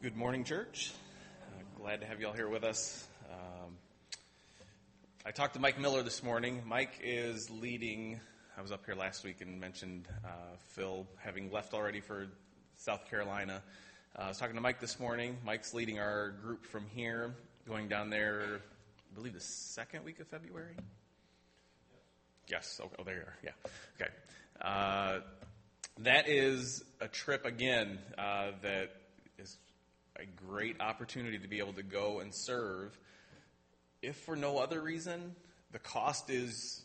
[0.00, 0.92] Good morning, church.
[1.42, 3.04] Uh, glad to have you all here with us.
[3.32, 3.72] Um,
[5.26, 6.62] I talked to Mike Miller this morning.
[6.64, 8.20] Mike is leading,
[8.56, 10.28] I was up here last week and mentioned uh,
[10.68, 12.28] Phil having left already for
[12.76, 13.60] South Carolina.
[14.16, 15.36] Uh, I was talking to Mike this morning.
[15.44, 17.34] Mike's leading our group from here,
[17.66, 18.60] going down there,
[19.10, 20.76] I believe, the second week of February.
[22.46, 22.80] Yes.
[22.80, 23.36] Oh, oh there you are.
[23.42, 23.50] Yeah.
[24.00, 24.10] Okay.
[24.60, 25.18] Uh,
[26.04, 28.92] that is a trip again uh, that
[29.40, 29.56] is
[30.18, 32.98] a great opportunity to be able to go and serve.
[34.02, 35.34] If for no other reason,
[35.72, 36.82] the cost is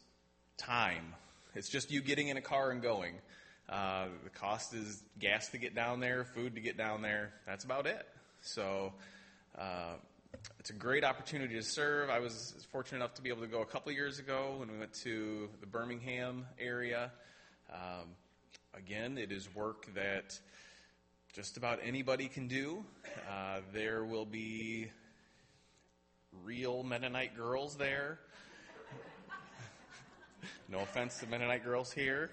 [0.57, 1.13] time.
[1.55, 3.15] It's just you getting in a car and going.
[3.69, 7.31] Uh, the cost is gas to get down there, food to get down there.
[7.47, 8.05] That's about it.
[8.41, 8.93] So
[9.57, 9.93] uh,
[10.59, 12.09] it's a great opportunity to serve.
[12.09, 14.77] I was fortunate enough to be able to go a couple years ago when we
[14.77, 17.11] went to the Birmingham area.
[17.71, 18.09] Um,
[18.75, 20.37] again, it is work that
[21.33, 22.85] just about anybody can do.
[23.27, 24.91] Uh, there will be
[26.43, 28.19] real Mennonite girls there.
[30.69, 32.29] no offense to Mennonite girls here.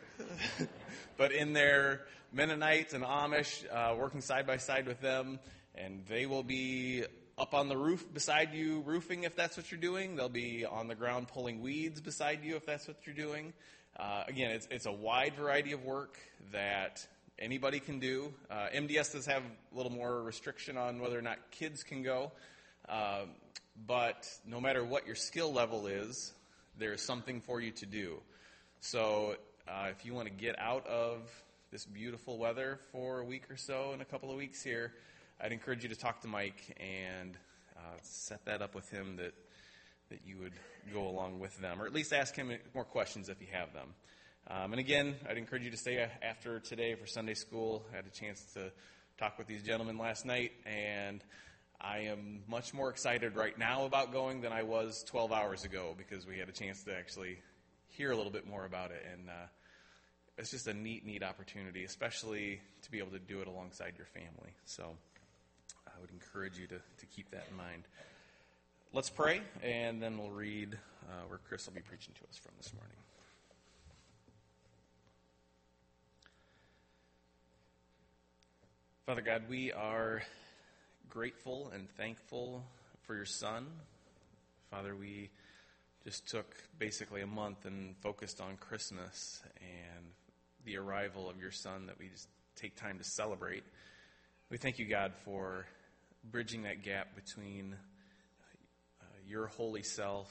[1.16, 5.38] but in their Mennonites and Amish, uh, working side by side with them,
[5.74, 7.02] and they will be
[7.38, 10.14] up on the roof beside you roofing if that's what you're doing.
[10.14, 13.54] They'll be on the ground pulling weeds beside you if that's what you're doing.
[13.98, 16.18] Uh, again, it's, it's a wide variety of work
[16.52, 17.06] that
[17.40, 18.32] anybody can do.
[18.50, 22.32] Uh, MDS does have a little more restriction on whether or not kids can go.
[22.88, 23.22] Uh,
[23.86, 26.32] but no matter what your skill level is,
[26.78, 28.20] there's something for you to do.
[28.80, 29.36] So
[29.68, 31.30] uh, if you want to get out of
[31.70, 34.92] this beautiful weather for a week or so in a couple of weeks here,
[35.40, 37.36] I'd encourage you to talk to Mike and
[37.76, 39.32] uh, set that up with him that
[40.10, 40.52] that you would
[40.92, 43.94] go along with them, or at least ask him more questions if you have them.
[44.48, 47.84] Um, and again, I'd encourage you to stay after today for Sunday school.
[47.92, 48.72] I had a chance to
[49.18, 51.22] talk with these gentlemen last night, and
[51.80, 55.94] I am much more excited right now about going than I was 12 hours ago
[55.96, 57.38] because we had a chance to actually
[57.88, 59.06] hear a little bit more about it.
[59.12, 59.46] And uh,
[60.38, 64.06] it's just a neat, neat opportunity, especially to be able to do it alongside your
[64.06, 64.54] family.
[64.64, 64.96] So
[65.86, 67.84] I would encourage you to, to keep that in mind.
[68.92, 70.76] Let's pray, and then we'll read
[71.08, 72.96] uh, where Kris will be preaching to us from this morning.
[79.06, 80.22] Father God, we are
[81.08, 82.62] grateful and thankful
[83.02, 83.66] for your Son.
[84.70, 85.30] Father, we
[86.04, 90.04] just took basically a month and focused on Christmas and
[90.66, 93.64] the arrival of your Son that we just take time to celebrate.
[94.50, 95.64] We thank you, God, for
[96.30, 97.74] bridging that gap between
[99.26, 100.30] your holy self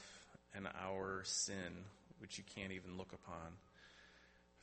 [0.54, 1.84] and our sin,
[2.20, 3.52] which you can't even look upon.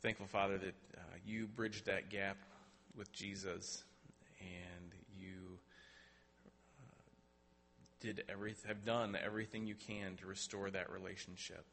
[0.01, 2.38] Thankful, Father, that uh, you bridged that gap
[2.96, 3.84] with Jesus
[4.39, 5.59] and you
[6.81, 6.91] uh,
[7.99, 11.65] did everything, have done everything you can to restore that relationship.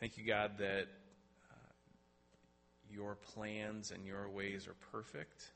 [0.00, 0.88] Thank you, God, that
[1.50, 1.72] uh,
[2.90, 5.52] your plans and your ways are perfect.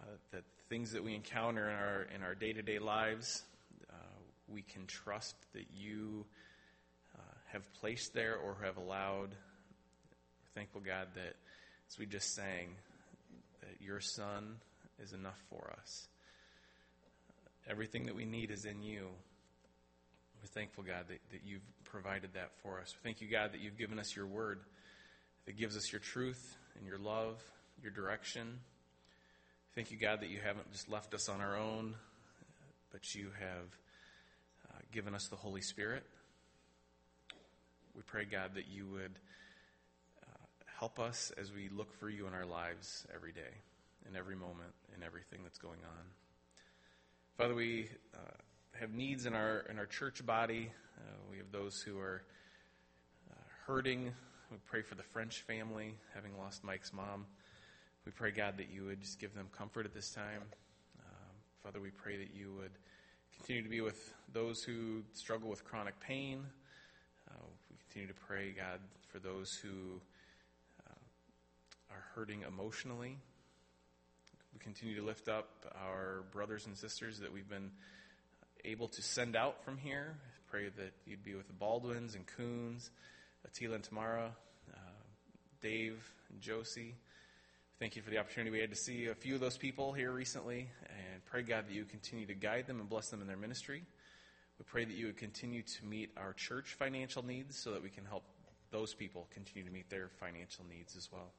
[0.00, 3.44] Uh, that things that we encounter in our in our day to day lives
[4.48, 6.24] we can trust that you
[7.14, 7.20] uh,
[7.52, 9.30] have placed there or have allowed.
[9.30, 11.34] We're thankful, God, that
[11.90, 12.76] as we just sang,
[13.76, 14.56] that your Son
[15.02, 16.08] is enough for us.
[17.68, 19.08] Everything that we need is in you.
[20.40, 22.94] We're thankful, God, that, that you've provided that for us.
[23.02, 24.60] Thank you, God, that you've given us your word
[25.46, 27.42] that gives us your truth and your love,
[27.82, 28.58] your direction.
[29.74, 31.94] Thank you, God, that you haven't just left us on our own,
[32.92, 33.70] but you have
[34.92, 36.04] given us the Holy Spirit.
[37.94, 39.25] We pray, God, that you would uh,
[40.78, 43.62] help us as we look for you in our lives every day,
[44.08, 46.04] in every moment, in everything that's going on.
[47.38, 48.18] Father, we uh,
[48.78, 50.70] have needs in our in our church body.
[50.98, 52.22] Uh, we have those who are
[53.30, 53.34] uh,
[53.66, 54.12] hurting.
[54.50, 57.26] We pray for the French family, having lost Mike's mom.
[58.04, 60.42] We pray, God, that you would just give them comfort at this time.
[61.00, 61.32] Um,
[61.62, 62.70] Father, we pray that you would
[63.36, 66.44] continue to be with those who struggle with chronic pain.
[67.28, 70.00] Uh, we continue to pray, God, for those who
[72.16, 73.18] hurting emotionally.
[74.54, 77.70] We continue to lift up our brothers and sisters that we've been
[78.64, 80.16] able to send out from here.
[80.50, 82.90] Pray that you'd be with the Baldwins and Coons,
[83.44, 84.30] Attila and Tamara,
[84.72, 84.78] uh,
[85.60, 86.02] Dave
[86.32, 86.94] and Josie.
[87.78, 90.10] Thank you for the opportunity we had to see a few of those people here
[90.10, 93.36] recently, and pray, God, that you continue to guide them and bless them in their
[93.36, 93.82] ministry.
[94.58, 97.90] We pray that you would continue to meet our church financial needs so that we
[97.90, 98.24] can help
[98.70, 101.30] those people continue to meet their financial needs as well.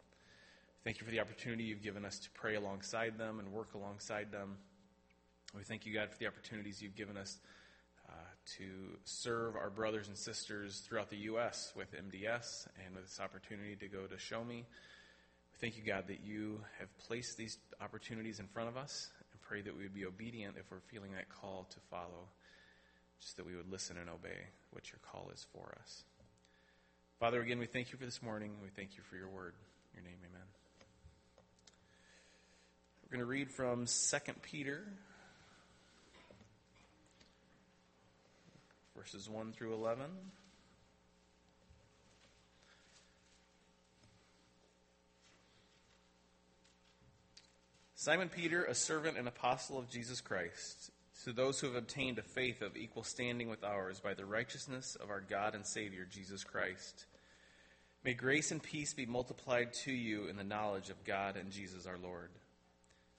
[0.88, 4.31] Thank you for the opportunity you've given us to pray alongside them and work alongside
[4.31, 4.56] them.
[5.54, 7.39] We thank you, God, for the opportunities you've given us
[8.07, 8.13] uh,
[8.57, 11.74] to serve our brothers and sisters throughout the U.S.
[11.75, 14.63] with MDS and with this opportunity to go to Show Me.
[15.51, 19.42] We thank you, God, that you have placed these opportunities in front of us and
[19.42, 22.30] pray that we would be obedient if we're feeling that call to follow,
[23.19, 24.40] just that we would listen and obey
[24.72, 26.06] what your call is for us.
[27.19, 28.54] Father, again, we thank you for this morning.
[28.63, 29.54] We thank you for your word.
[29.92, 30.56] In your name, amen.
[33.09, 34.83] We're going to read from 2 Peter,
[38.98, 40.07] verses 1 through 11.
[47.95, 50.92] Simon Peter, a servant and apostle of Jesus Christ,
[51.24, 54.98] to those who have obtained a faith of equal standing with ours by the righteousness
[55.01, 57.06] of our God and Savior, Jesus Christ.
[58.04, 61.86] May grace and peace be multiplied to you in the knowledge of God and Jesus
[61.86, 62.31] our Lord.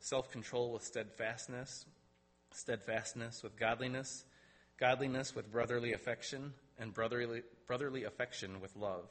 [0.00, 1.84] self control with steadfastness,
[2.50, 4.24] steadfastness with godliness,
[4.78, 9.04] godliness with brotherly affection, and brotherly, brotherly affection with love.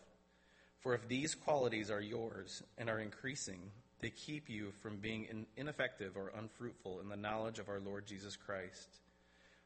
[0.79, 3.71] For if these qualities are yours and are increasing,
[4.01, 8.35] they keep you from being ineffective or unfruitful in the knowledge of our Lord Jesus
[8.35, 8.87] Christ.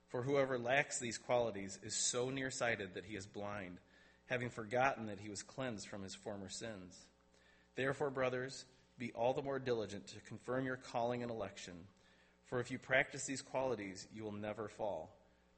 [0.08, 3.78] For whoever lacks these qualities is so nearsighted that he is blind,
[4.28, 6.96] having forgotten that he was cleansed from his former sins.
[7.76, 8.66] Therefore, brothers,
[8.98, 11.74] be all the more diligent to confirm your calling and election.
[12.46, 15.16] For if you practice these qualities, you will never fall.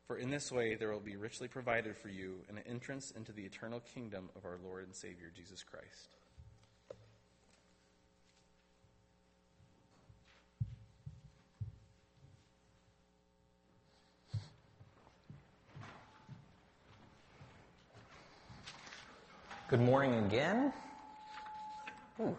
[0.08, 3.44] For in this way there will be richly provided for you an entrance into the
[3.44, 6.10] eternal kingdom of our Lord and Savior Jesus Christ.
[19.68, 20.72] Good morning again.
[22.22, 22.38] Ooh.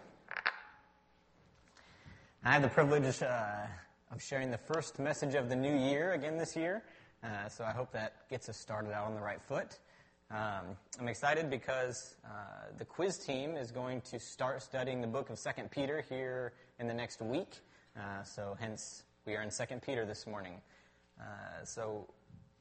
[2.47, 3.65] I have the privilege uh,
[4.09, 6.81] of sharing the first message of the new year again this year,
[7.21, 9.77] uh, so I hope that gets us started out on the right foot.
[10.31, 12.29] Um, I'm excited because uh,
[12.77, 16.87] the quiz team is going to start studying the book of Second Peter here in
[16.87, 17.59] the next week,
[17.97, 20.53] uh, so hence we are in Second Peter this morning.
[21.19, 22.07] Uh, so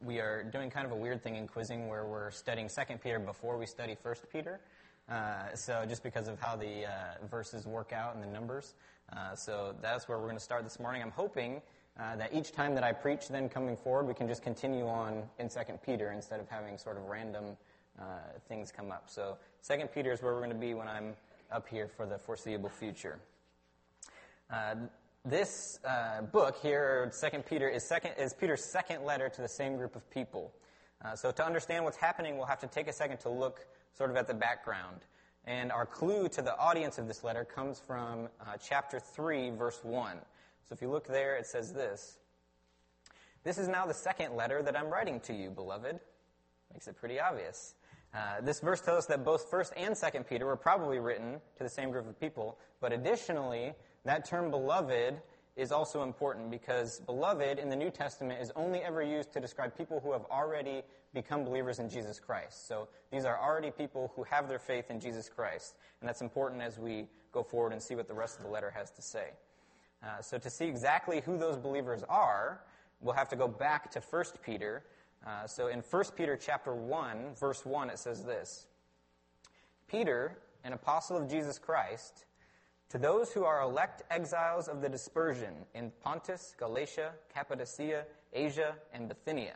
[0.03, 3.21] we are doing kind of a weird thing in quizzing where we're studying Second Peter
[3.21, 4.59] before we study First Peter.
[5.09, 8.75] Uh, so just because of how the uh, verses work out and the numbers.
[9.13, 11.01] Uh, so that's where we're going to start this morning.
[11.01, 11.63] I'm hoping
[11.99, 15.23] uh, that each time that I preach, then coming forward, we can just continue on
[15.39, 17.57] in Second Peter instead of having sort of random
[18.01, 18.03] uh,
[18.49, 19.05] things come up.
[19.07, 21.15] So Second Peter is where we're going to be when I'm
[21.53, 23.21] up here for the foreseeable future.
[24.51, 24.75] Uh,
[25.25, 25.79] this
[26.33, 30.09] book here, Second Peter, is, second, is Peter's second letter to the same group of
[30.11, 30.53] people.
[31.15, 33.67] So to understand what's happening, we'll have to take a second to look
[33.97, 35.01] sort of at the background.
[35.45, 39.79] And our clue to the audience of this letter comes from uh, chapter 3, verse
[39.83, 40.17] 1.
[40.69, 42.19] So if you look there, it says this
[43.45, 46.01] This is now the second letter that I'm writing to you, beloved.
[46.73, 47.75] Makes it pretty obvious.
[48.13, 51.63] Uh, this verse tells us that both 1st and 2nd Peter were probably written to
[51.63, 55.21] the same group of people, but additionally, that term beloved
[55.57, 59.77] is also important because beloved in the New Testament is only ever used to describe
[59.77, 60.83] people who have already
[61.15, 62.69] become believers in Jesus Christ.
[62.69, 65.77] So these are already people who have their faith in Jesus Christ.
[66.01, 68.71] And that's important as we go forward and see what the rest of the letter
[68.71, 69.31] has to say.
[70.03, 72.61] Uh, so to see exactly who those believers are,
[73.01, 74.85] we'll have to go back to 1 Peter.
[75.27, 78.67] Uh, so in 1 Peter chapter 1, verse 1, it says this
[79.89, 82.27] Peter, an apostle of Jesus Christ,
[82.91, 89.09] to those who are elect exiles of the dispersion in Pontus, Galatia, Cappadocia, Asia, and
[89.09, 89.55] Bithynia.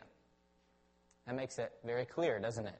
[1.25, 2.79] That makes it very clear, doesn't it?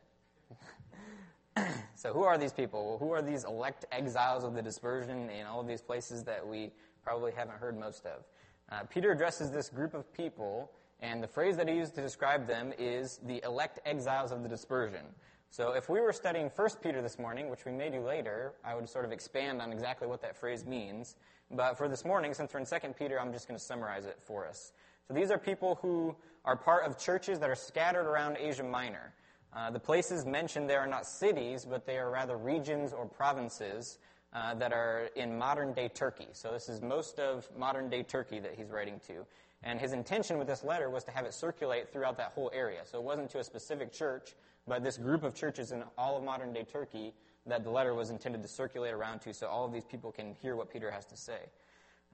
[1.96, 2.86] so, who are these people?
[2.86, 6.46] Well, who are these elect exiles of the dispersion in all of these places that
[6.46, 6.72] we
[7.04, 8.24] probably haven't heard most of?
[8.72, 12.48] Uh, Peter addresses this group of people, and the phrase that he used to describe
[12.48, 15.06] them is the elect exiles of the dispersion.
[15.54, 18.74] So if we were studying 1 Peter this morning, which we may do later, I
[18.74, 21.18] would sort of expand on exactly what that phrase means.
[21.52, 24.18] But for this morning, since we're in 2 Peter, I'm just going to summarize it
[24.24, 24.72] for us.
[25.10, 26.16] So these are people who
[26.46, 29.14] are part of churches that are scattered around Asia Minor.
[29.54, 34.00] Uh, the places mentioned there are not cities, but they are rather regions or provinces
[34.32, 36.30] uh, that are in modern day Turkey.
[36.32, 39.26] So this is most of modern day Turkey that he's writing to.
[39.64, 42.84] And his intention with this letter was to have it circulate throughout that whole area.
[42.86, 44.34] So it wasn't to a specific church,
[44.72, 47.14] but this group of churches in all of modern day Turkey
[47.46, 50.34] that the letter was intended to circulate around to so all of these people can
[50.42, 51.40] hear what Peter has to say.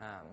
[0.02, 0.26] Um,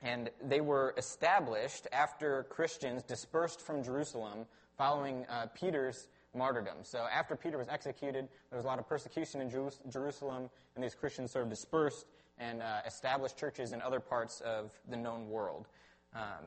[0.00, 4.46] and they were established after Christians dispersed from Jerusalem
[4.78, 6.76] following uh, Peter's martyrdom.
[6.82, 9.50] So after Peter was executed, there was a lot of persecution in
[9.90, 12.06] Jerusalem, and these Christians sort of dispersed
[12.38, 15.66] and uh, established churches in other parts of the known world.
[16.14, 16.46] Um,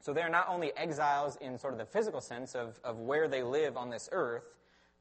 [0.00, 3.42] so they're not only exiles in sort of the physical sense of, of where they
[3.42, 4.44] live on this earth,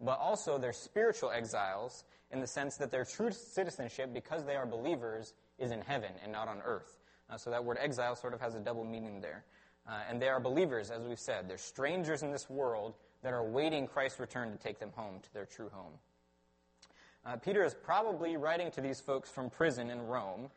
[0.02, 4.66] but also they're spiritual exiles in the sense that their true citizenship, because they are
[4.66, 6.98] believers, is in heaven and not on earth.
[7.30, 9.44] Uh, so that word exile sort of has a double meaning there.
[9.88, 11.50] Uh, and they are believers, as we've said.
[11.50, 15.34] They're strangers in this world that are waiting Christ's return to take them home to
[15.34, 15.94] their true home.
[17.26, 20.50] Uh, Peter is probably writing to these folks from prison in Rome,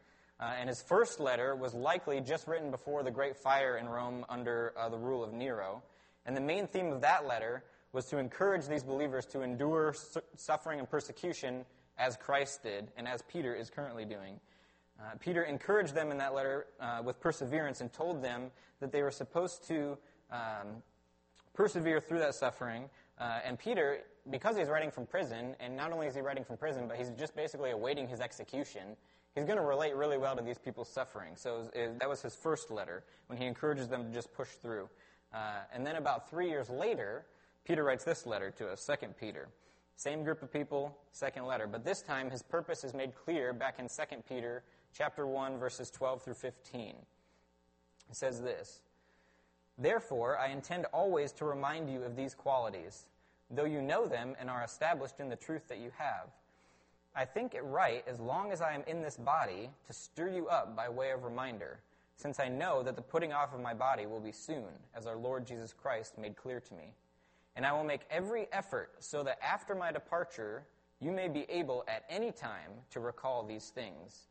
[0.42, 4.26] uh, and his first letter was likely just written before the great fire in Rome
[4.28, 5.84] under uh, the rule of Nero.
[6.26, 10.20] And the main theme of that letter was to encourage these believers to endure su-
[10.36, 11.64] suffering and persecution
[11.96, 14.40] as Christ did, and as Peter is currently doing.
[14.98, 19.02] Uh, Peter encouraged them in that letter uh, with perseverance and told them that they
[19.02, 19.96] were supposed to
[20.32, 20.82] um,
[21.54, 22.90] persevere through that suffering.
[23.20, 26.56] Uh, and Peter, because he's writing from prison, and not only is he writing from
[26.56, 28.96] prison, but he's just basically awaiting his execution,
[29.34, 31.34] he's going to relate really well to these people's suffering.
[31.36, 34.88] So it, that was his first letter, when he encourages them to just push through.
[35.32, 37.26] Uh, and then about three years later,
[37.64, 39.48] Peter writes this letter to us, Second Peter.
[39.96, 41.66] Same group of people, second letter.
[41.66, 45.90] But this time, his purpose is made clear back in Second Peter chapter 1, verses
[45.90, 46.94] 12 through 15.
[48.10, 48.80] It says this
[49.78, 53.06] Therefore, I intend always to remind you of these qualities,
[53.50, 56.28] though you know them and are established in the truth that you have.
[57.14, 60.48] I think it right, as long as I am in this body, to stir you
[60.48, 61.80] up by way of reminder,
[62.16, 64.64] since I know that the putting off of my body will be soon,
[64.94, 66.94] as our Lord Jesus Christ made clear to me.
[67.54, 70.64] And I will make every effort so that after my departure,
[71.00, 74.28] you may be able at any time to recall these things.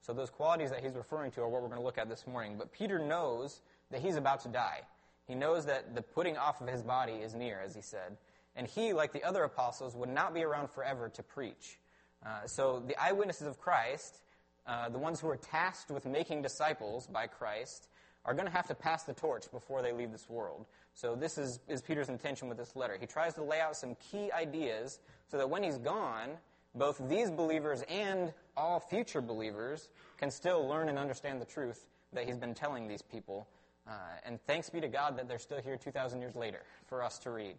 [0.00, 2.26] So, those qualities that he's referring to are what we're going to look at this
[2.26, 2.56] morning.
[2.58, 4.80] But Peter knows that he's about to die.
[5.26, 8.16] He knows that the putting off of his body is near, as he said.
[8.54, 11.78] And he, like the other apostles, would not be around forever to preach.
[12.26, 14.20] Uh, so the eyewitnesses of Christ,
[14.66, 17.88] uh, the ones who are tasked with making disciples by Christ,
[18.24, 20.66] are going to have to pass the torch before they leave this world.
[20.94, 22.96] So this is, is Peter's intention with this letter.
[22.98, 24.98] He tries to lay out some key ideas
[25.30, 26.30] so that when he's gone,
[26.74, 32.26] both these believers and all future believers can still learn and understand the truth that
[32.26, 33.46] he's been telling these people
[33.88, 33.92] uh,
[34.24, 37.30] and thanks be to God that they're still here 2,000 years later for us to
[37.30, 37.56] read.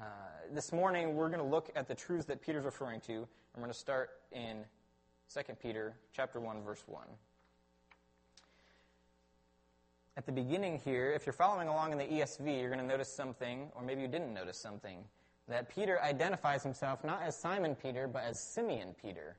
[0.00, 0.04] Uh,
[0.52, 3.26] this morning, we're going to look at the truths that Peter's referring to.
[3.54, 4.64] I'm going to start in
[5.34, 7.02] 2 Peter chapter 1, verse 1.
[10.16, 13.08] At the beginning here, if you're following along in the ESV, you're going to notice
[13.08, 14.98] something, or maybe you didn't notice something,
[15.48, 19.36] that Peter identifies himself not as Simon Peter, but as Simeon Peter.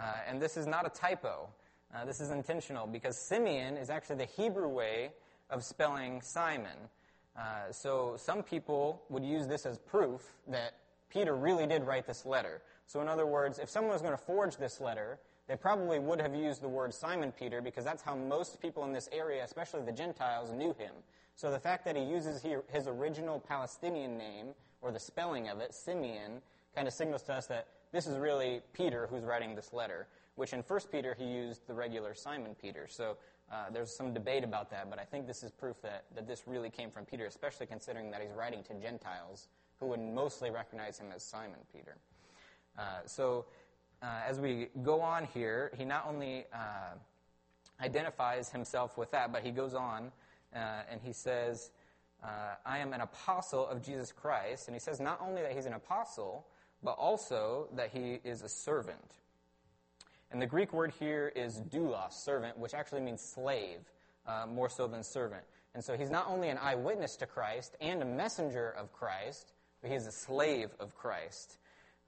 [0.00, 1.48] Uh, and this is not a typo.
[1.92, 5.10] Uh, this is intentional because Simeon is actually the Hebrew way
[5.50, 6.88] of spelling Simon.
[7.38, 10.74] Uh, so some people would use this as proof that
[11.08, 12.62] Peter really did write this letter.
[12.86, 16.20] So in other words, if someone was going to forge this letter, they probably would
[16.20, 19.82] have used the word Simon Peter because that's how most people in this area, especially
[19.82, 20.92] the Gentiles, knew him.
[21.36, 24.48] So the fact that he uses his original Palestinian name,
[24.80, 26.40] or the spelling of it, Simeon,
[26.74, 30.52] kind of signals to us that this is really Peter who's writing this letter, which
[30.52, 32.86] in 1 Peter he used the regular Simon Peter.
[32.88, 33.16] So
[33.50, 36.42] uh, there's some debate about that, but I think this is proof that, that this
[36.46, 39.48] really came from Peter, especially considering that he's writing to Gentiles
[39.80, 41.96] who would mostly recognize him as Simon Peter.
[42.78, 43.46] Uh, so,
[44.02, 46.94] uh, as we go on here, he not only uh,
[47.82, 50.12] identifies himself with that, but he goes on
[50.54, 51.70] uh, and he says,
[52.66, 54.66] I am an apostle of Jesus Christ.
[54.66, 56.46] And he says not only that he's an apostle,
[56.82, 59.18] but also that he is a servant.
[60.30, 63.80] And the Greek word here is doulos, servant, which actually means slave,
[64.26, 65.44] uh, more so than servant.
[65.74, 69.90] And so he's not only an eyewitness to Christ and a messenger of Christ, but
[69.90, 71.58] he's a slave of Christ.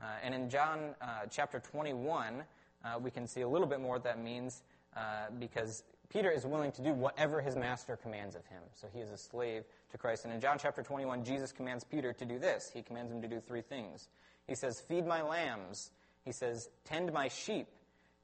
[0.03, 2.43] Uh, and in John uh, chapter 21,
[2.85, 4.62] uh, we can see a little bit more what that means
[4.97, 8.62] uh, because Peter is willing to do whatever his master commands of him.
[8.75, 10.25] So he is a slave to Christ.
[10.25, 12.71] And in John chapter 21, Jesus commands Peter to do this.
[12.73, 14.09] He commands him to do three things.
[14.47, 15.91] He says, Feed my lambs.
[16.25, 17.69] He says, Tend my sheep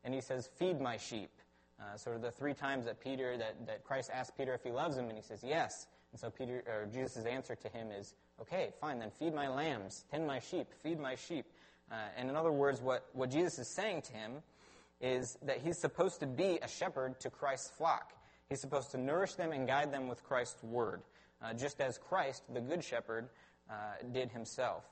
[0.07, 1.31] and he says, Feed my sheep.
[1.79, 4.71] Uh, sort of the three times that Peter, that, that Christ asked Peter if he
[4.71, 5.87] loves him, and he says, Yes.
[6.13, 10.05] And so Peter, or Jesus' answer to him is, Okay, fine, then feed my lambs,
[10.11, 11.45] tend my sheep, feed my sheep.
[11.91, 14.33] Uh, and in other words, what, what Jesus is saying to him
[15.01, 18.13] is that he's supposed to be a shepherd to Christ's flock.
[18.49, 21.03] He's supposed to nourish them and guide them with Christ's word,
[21.43, 23.29] uh, just as Christ, the good shepherd,
[23.69, 23.75] uh,
[24.13, 24.85] did himself.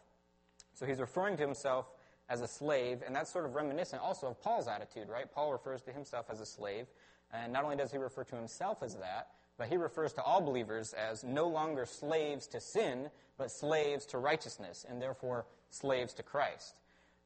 [0.75, 1.87] So he's referring to himself
[2.29, 5.31] as a slave, and that's sort of reminiscent also of Paul's attitude, right?
[5.33, 6.87] Paul refers to himself as a slave,
[7.33, 10.41] and not only does he refer to himself as that, but he refers to all
[10.41, 16.23] believers as no longer slaves to sin, but slaves to righteousness, and therefore slaves to
[16.23, 16.75] Christ.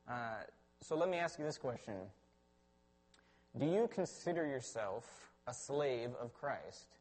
[0.09, 0.43] Uh,
[0.81, 1.95] so let me ask you this question
[3.59, 6.97] Do you consider yourself a slave of Christ?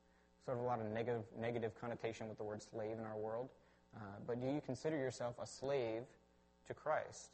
[0.45, 3.49] Sort of a lot of negative, negative connotation with the word slave in our world.
[3.95, 6.03] Uh, but do you consider yourself a slave
[6.67, 7.31] to Christ?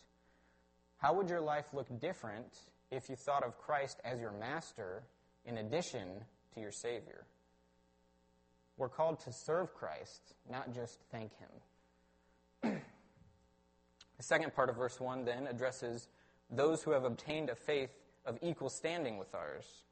[1.04, 2.48] How would your life look different
[2.90, 5.04] if you thought of Christ as your master
[5.46, 6.08] in addition
[6.54, 7.26] to your Savior?
[8.78, 11.32] We're called to serve Christ, not just thank
[12.62, 12.80] Him.
[14.18, 16.08] the second part of verse 1 then addresses
[16.50, 17.92] those who have obtained a faith
[18.26, 19.84] of equal standing with ours.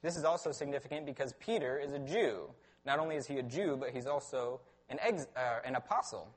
[0.00, 2.42] This is also significant because Peter is a Jew.
[2.84, 4.60] Not only is he a Jew, but he's also
[4.90, 6.28] an, ex, uh, an apostle.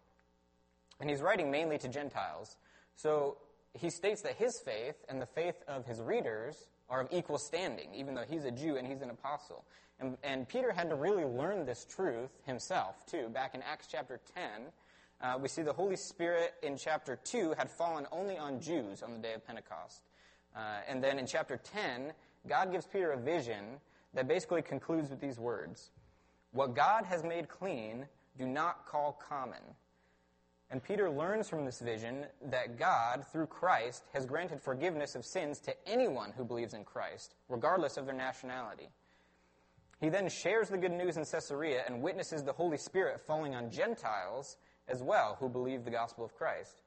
[0.99, 2.57] And he's writing mainly to Gentiles.
[2.95, 3.37] So
[3.73, 7.93] he states that his faith and the faith of his readers are of equal standing,
[7.93, 9.63] even though he's a Jew and he's an apostle.
[9.99, 13.29] And, and Peter had to really learn this truth himself, too.
[13.29, 14.43] Back in Acts chapter 10,
[15.21, 19.11] uh, we see the Holy Spirit in chapter 2 had fallen only on Jews on
[19.11, 20.01] the day of Pentecost.
[20.55, 22.13] Uh, and then in chapter 10,
[22.47, 23.79] God gives Peter a vision
[24.13, 25.91] that basically concludes with these words
[26.51, 28.07] What God has made clean,
[28.37, 29.61] do not call common.
[30.71, 35.59] And Peter learns from this vision that God, through Christ, has granted forgiveness of sins
[35.61, 38.89] to anyone who believes in Christ, regardless of their nationality.
[39.99, 43.71] He then shares the good news in Caesarea and witnesses the Holy Spirit falling on
[43.71, 44.57] Gentiles
[44.87, 46.81] as well who believe the gospel of Christ.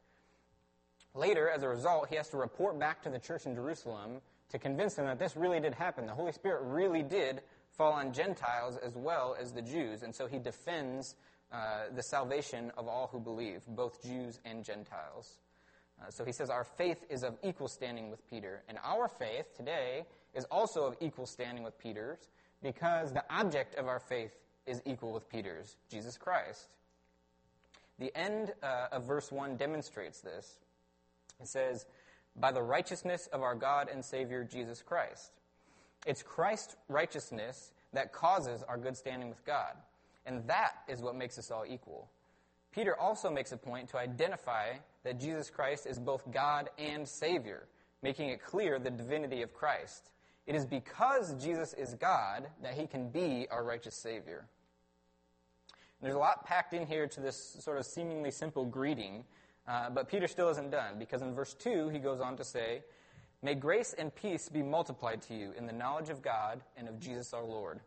[1.14, 4.20] Later, as a result, he has to report back to the church in Jerusalem
[4.50, 6.06] to convince them that this really did happen.
[6.06, 10.26] The Holy Spirit really did fall on Gentiles as well as the Jews, and so
[10.26, 11.16] he defends
[11.52, 15.38] uh, the salvation of all who believe, both Jews and Gentiles.
[16.00, 19.54] Uh, so he says our faith is of equal standing with Peter, and our faith
[19.56, 22.28] today is also of equal standing with Peter's
[22.62, 24.32] because the object of our faith
[24.67, 26.75] is equal with Peter's, Jesus Christ.
[27.99, 30.58] The end uh, of verse 1 demonstrates this.
[31.41, 31.86] It says,
[32.36, 35.32] By the righteousness of our God and Savior, Jesus Christ.
[36.06, 39.75] It's Christ's righteousness that causes our good standing with God.
[40.26, 42.08] And that is what makes us all equal.
[42.73, 44.69] Peter also makes a point to identify
[45.04, 47.69] that Jesus Christ is both God and Savior,
[48.02, 50.11] making it clear the divinity of Christ.
[50.47, 54.47] It is because Jesus is God that he can be our righteous Savior.
[56.00, 59.25] And there's a lot packed in here to this sort of seemingly simple greeting,
[59.69, 62.82] uh, but Peter still isn't done because in verse 2 he goes on to say,
[63.43, 66.99] May grace and peace be multiplied to you in the knowledge of God and of
[66.99, 67.80] Jesus our Lord.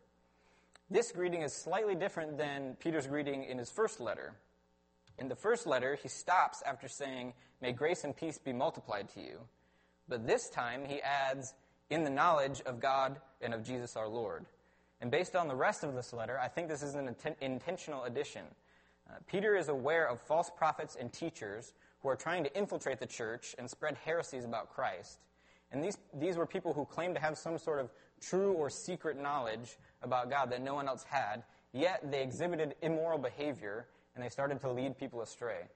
[0.89, 4.34] This greeting is slightly different than Peter's greeting in his first letter.
[5.17, 9.21] In the first letter, he stops after saying, May grace and peace be multiplied to
[9.21, 9.39] you.
[10.08, 11.54] But this time, he adds,
[11.89, 14.45] in the knowledge of God and of Jesus our Lord.
[15.02, 18.04] And based on the rest of this letter, I think this is an inten- intentional
[18.04, 18.43] addition.
[19.10, 23.06] Uh, Peter is aware of false prophets and teachers who are trying to infiltrate the
[23.06, 25.19] church and spread heresies about Christ.
[25.71, 29.21] And these, these were people who claimed to have some sort of true or secret
[29.21, 34.30] knowledge about God that no one else had, yet they exhibited immoral behavior and they
[34.30, 35.68] started to lead people astray.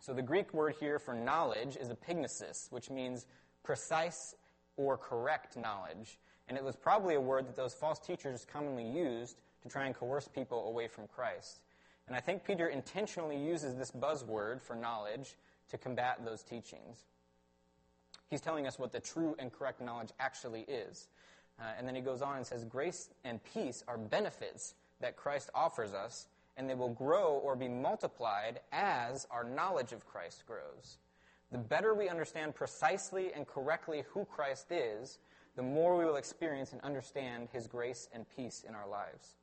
[0.00, 3.26] So the Greek word here for knowledge is epignosis, which means
[3.62, 4.34] precise
[4.76, 6.18] or correct knowledge.
[6.48, 9.94] And it was probably a word that those false teachers commonly used to try and
[9.94, 11.60] coerce people away from Christ.
[12.08, 15.36] And I think Peter intentionally uses this buzzword for knowledge
[15.70, 17.06] to combat those teachings.
[18.28, 21.08] He's telling us what the true and correct knowledge actually is.
[21.62, 25.48] Uh, and then he goes on and says, Grace and peace are benefits that Christ
[25.54, 30.98] offers us, and they will grow or be multiplied as our knowledge of Christ grows
[31.52, 35.18] the better we understand precisely and correctly who Christ is,
[35.54, 39.36] the more we will experience and understand his grace and peace in our lives.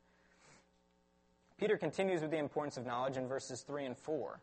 [1.56, 4.40] Peter continues with the importance of knowledge in verses 3 and 4.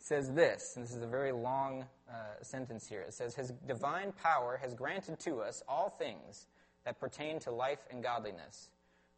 [0.00, 3.02] It says this, and this is a very long uh, sentence here.
[3.02, 6.46] It says, His divine power has granted to us all things
[6.86, 8.70] that pertain to life and godliness,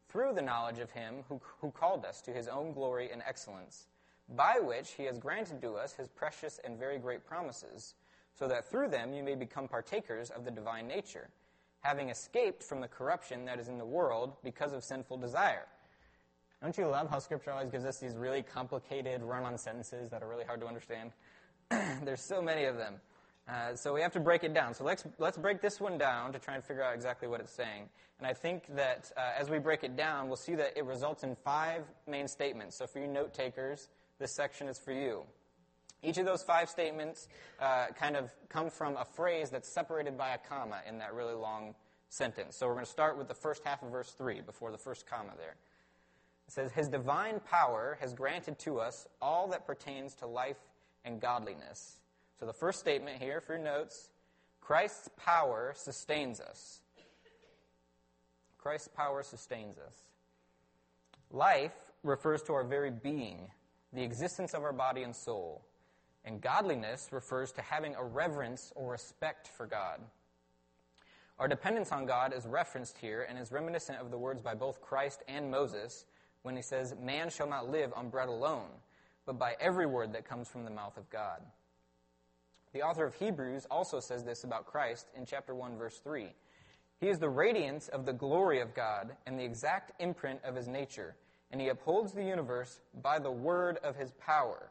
[0.08, 3.86] through the knowledge of him who, who called us to his own glory and excellence
[4.36, 7.94] by which he has granted to us his precious and very great promises,
[8.34, 11.28] so that through them you may become partakers of the divine nature,
[11.80, 15.66] having escaped from the corruption that is in the world because of sinful desire.
[16.62, 20.22] Don't you love how Scripture always gives us these really complicated run on sentences that
[20.22, 21.12] are really hard to understand?
[22.02, 22.94] There's so many of them.
[23.48, 24.74] Uh, so we have to break it down.
[24.74, 27.52] So let's, let's break this one down to try and figure out exactly what it's
[27.52, 27.88] saying.
[28.18, 31.22] And I think that uh, as we break it down, we'll see that it results
[31.22, 32.76] in five main statements.
[32.76, 35.22] So for you note takers, this section is for you.
[36.02, 40.34] Each of those five statements uh, kind of come from a phrase that's separated by
[40.34, 41.74] a comma in that really long
[42.10, 42.56] sentence.
[42.56, 45.06] So we're going to start with the first half of verse 3 before the first
[45.06, 45.56] comma there.
[46.46, 50.58] It says, His divine power has granted to us all that pertains to life
[51.04, 51.98] and godliness
[52.38, 54.10] so the first statement here for your notes
[54.60, 56.80] Christ's power sustains us.
[58.58, 59.94] Christ's power sustains us.
[61.30, 61.72] Life
[62.02, 63.48] refers to our very being,
[63.92, 65.64] the existence of our body and soul.
[66.24, 70.00] And godliness refers to having a reverence or respect for God.
[71.38, 74.82] Our dependence on God is referenced here and is reminiscent of the words by both
[74.82, 76.04] Christ and Moses
[76.42, 78.68] when he says, Man shall not live on bread alone,
[79.24, 81.40] but by every word that comes from the mouth of God.
[82.72, 86.28] The author of Hebrews also says this about Christ in chapter 1, verse 3.
[87.00, 90.68] He is the radiance of the glory of God and the exact imprint of his
[90.68, 91.14] nature,
[91.50, 94.70] and he upholds the universe by the word of his power.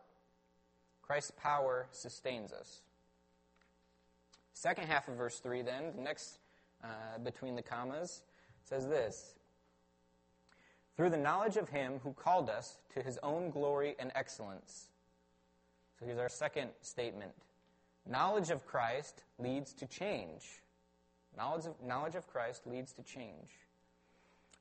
[1.02, 2.82] Christ's power sustains us.
[4.54, 6.40] Second half of verse 3, then, the next
[6.84, 8.24] uh, between the commas,
[8.64, 9.36] says this
[10.96, 14.90] Through the knowledge of him who called us to his own glory and excellence.
[15.98, 17.32] So here's our second statement
[18.10, 20.62] Knowledge of Christ leads to change.
[21.36, 23.52] Knowledge of, knowledge of Christ leads to change.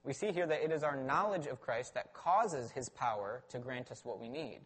[0.05, 3.59] We see here that it is our knowledge of Christ that causes his power to
[3.59, 4.61] grant us what we need.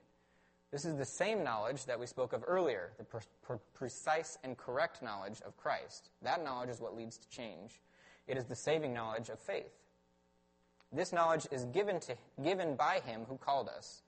[0.70, 4.56] This is the same knowledge that we spoke of earlier, the pre- pre- precise and
[4.56, 6.10] correct knowledge of Christ.
[6.22, 7.80] That knowledge is what leads to change.
[8.28, 9.72] It is the saving knowledge of faith.
[10.92, 14.02] This knowledge is given, to, given by him who called us.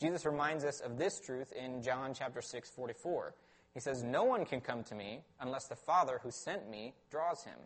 [0.00, 3.34] Jesus reminds us of this truth in John chapter 6, 44.
[3.74, 7.44] He says, No one can come to me unless the Father who sent me draws
[7.44, 7.58] him,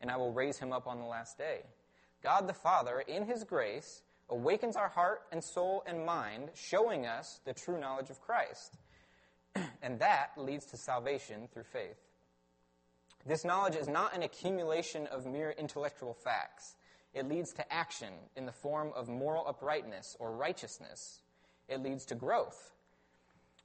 [0.00, 1.60] and I will raise him up on the last day.
[2.22, 7.40] God the Father, in his grace, awakens our heart and soul and mind, showing us
[7.44, 8.76] the true knowledge of Christ.
[9.82, 11.98] and that leads to salvation through faith.
[13.24, 16.76] This knowledge is not an accumulation of mere intellectual facts.
[17.14, 21.22] It leads to action in the form of moral uprightness or righteousness.
[21.68, 22.72] It leads to growth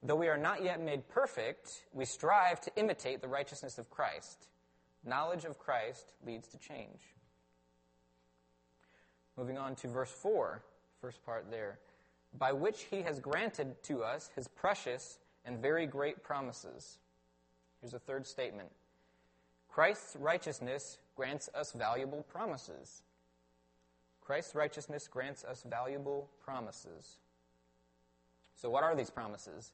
[0.04, 4.48] Though we are not yet made perfect, we strive to imitate the righteousness of Christ.
[5.06, 7.02] Knowledge of Christ leads to change.
[9.38, 10.62] Moving on to verse 4,
[11.02, 11.80] first part there.
[12.38, 16.98] By which he has granted to us his precious and very great promises.
[17.80, 18.70] Here's a third statement
[19.70, 23.04] Christ's righteousness grants us valuable promises.
[24.22, 27.18] Christ's righteousness grants us valuable promises.
[28.56, 29.72] So, what are these promises?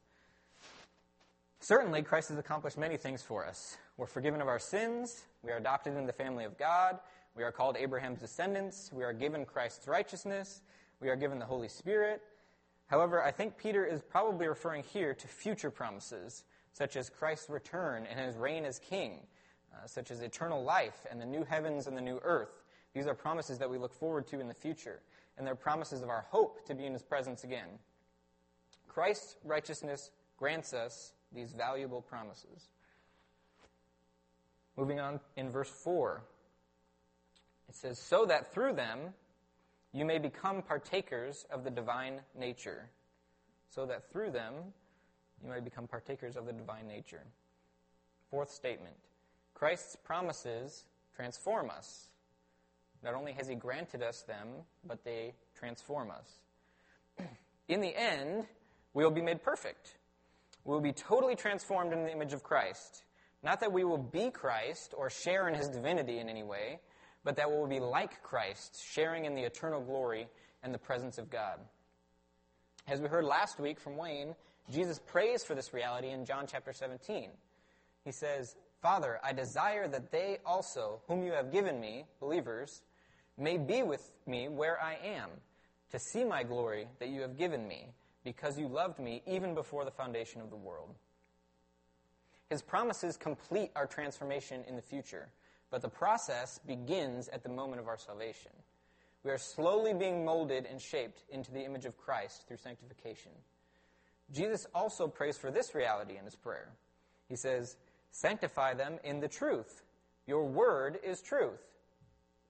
[1.59, 3.77] Certainly, Christ has accomplished many things for us.
[3.97, 5.23] We're forgiven of our sins.
[5.41, 6.99] We are adopted in the family of God.
[7.35, 8.91] We are called Abraham's descendants.
[8.93, 10.61] We are given Christ's righteousness.
[10.99, 12.21] We are given the Holy Spirit.
[12.87, 16.43] However, I think Peter is probably referring here to future promises,
[16.73, 19.19] such as Christ's return and his reign as king,
[19.73, 22.63] uh, such as eternal life and the new heavens and the new earth.
[22.93, 25.01] These are promises that we look forward to in the future,
[25.37, 27.67] and they're promises of our hope to be in his presence again.
[28.87, 32.69] Christ's righteousness grants us these valuable promises.
[34.77, 36.21] Moving on in verse 4,
[37.69, 39.13] it says, So that through them
[39.91, 42.89] you may become partakers of the divine nature.
[43.69, 44.53] So that through them
[45.43, 47.23] you may become partakers of the divine nature.
[48.29, 48.95] Fourth statement
[49.53, 50.85] Christ's promises
[51.15, 52.09] transform us.
[53.03, 54.47] Not only has He granted us them,
[54.85, 57.25] but they transform us.
[57.67, 58.45] In the end,
[58.93, 59.96] we will be made perfect.
[60.67, 63.05] We will be totally transformed in the image of Christ.
[63.41, 66.81] Not that we will be Christ or share in his divinity in any way,
[67.23, 70.27] but that we will be like Christ, sharing in the eternal glory
[70.61, 71.61] and the presence of God.
[72.85, 74.35] As we heard last week from Wayne,
[74.69, 77.29] Jesus prays for this reality in John chapter 17.
[78.03, 82.81] He says, Father, I desire that they also, whom you have given me, believers,
[83.37, 85.29] may be with me where I am,
[85.91, 87.93] to see my glory that you have given me
[88.27, 90.93] because you loved me even before the foundation of the world.
[92.49, 95.29] His promises complete our transformation in the future,
[95.71, 98.51] but the process begins at the moment of our salvation.
[99.23, 103.31] We are slowly being molded and shaped into the image of Christ through sanctification.
[104.33, 106.73] Jesus also prays for this reality in his prayer.
[107.29, 107.77] He says,
[108.11, 109.83] Sanctify them in the truth.
[110.25, 111.61] Your word is truth.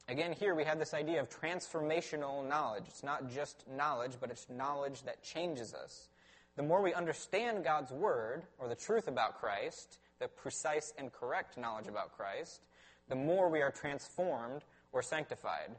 [0.09, 2.85] Again, here we have this idea of transformational knowledge.
[2.87, 6.07] It's not just knowledge, but it's knowledge that changes us.
[6.55, 11.57] The more we understand God's Word, or the truth about Christ, the precise and correct
[11.57, 12.61] knowledge about Christ,
[13.09, 15.75] the more we are transformed or sanctified.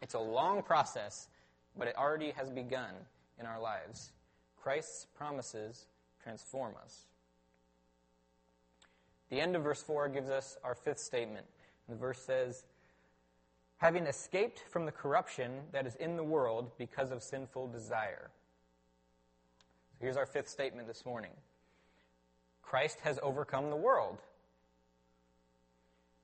[0.00, 1.28] It's a long process,
[1.76, 2.94] but it already has begun
[3.38, 4.12] in our lives.
[4.60, 5.86] Christ's promises
[6.22, 7.04] transform us.
[9.28, 11.46] The end of verse 4 gives us our fifth statement.
[11.88, 12.64] The verse says,
[13.82, 18.30] Having escaped from the corruption that is in the world because of sinful desire.
[19.90, 21.32] So here's our fifth statement this morning
[22.62, 24.18] Christ has overcome the world.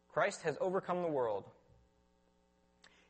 [0.09, 1.47] Christ has overcome the world.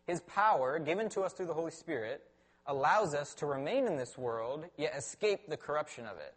[0.07, 2.23] His power, given to us through the Holy Spirit,
[2.67, 6.33] allows us to remain in this world, yet escape the corruption of it.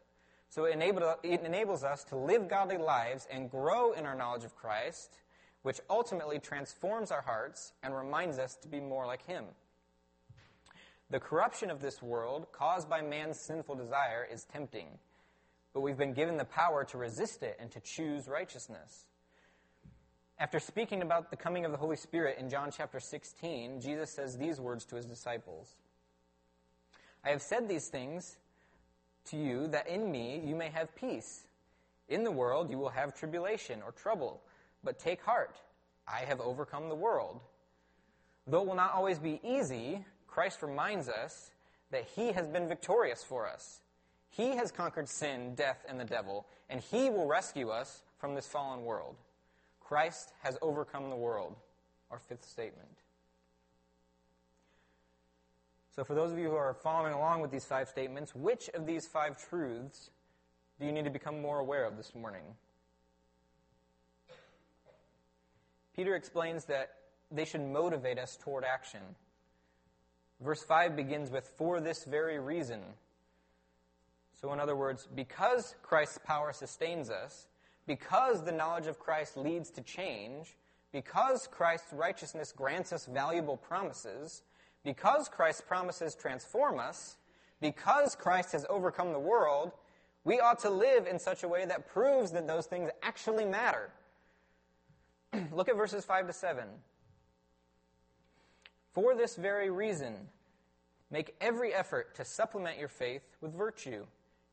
[0.50, 0.78] So it,
[1.24, 5.22] it enables us to live godly lives and grow in our knowledge of Christ,
[5.64, 9.46] which ultimately transforms our hearts and reminds us to be more like Him.
[11.10, 14.88] The corruption of this world, caused by man's sinful desire, is tempting,
[15.74, 19.06] but we've been given the power to resist it and to choose righteousness.
[20.40, 24.38] After speaking about the coming of the Holy Spirit in John chapter 16, Jesus says
[24.38, 25.76] these words to his disciples
[27.24, 28.38] I have said these things
[29.26, 31.44] to you that in me you may have peace.
[32.10, 34.42] In the world you will have tribulation or trouble,
[34.84, 35.56] but take heart.
[36.08, 37.40] I have overcome the world.
[38.48, 41.52] Though it will not always be easy, Christ reminds us
[41.92, 43.82] that he has been victorious for us.
[44.30, 48.48] He has conquered sin, death, and the devil, and he will rescue us from this
[48.48, 49.16] fallen world.
[49.82, 51.56] Christ has overcome the world.
[52.10, 52.88] Our fifth statement.
[55.96, 58.86] So, for those of you who are following along with these five statements, which of
[58.86, 60.10] these five truths
[60.80, 62.44] do you need to become more aware of this morning?
[65.96, 66.92] Peter explains that
[67.32, 69.02] they should motivate us toward action.
[70.40, 72.82] Verse 5 begins with, for this very reason.
[74.34, 77.48] So, in other words, because Christ's power sustains us,
[77.86, 80.58] because the knowledge of Christ leads to change,
[80.92, 84.42] because Christ's righteousness grants us valuable promises,
[84.84, 87.18] because Christ's promises transform us,
[87.60, 89.72] because Christ has overcome the world,
[90.24, 93.92] we ought to live in such a way that proves that those things actually matter.
[95.52, 96.64] Look at verses 5 to 7.
[98.94, 100.16] For this very reason,
[101.10, 104.06] make every effort to supplement your faith with virtue,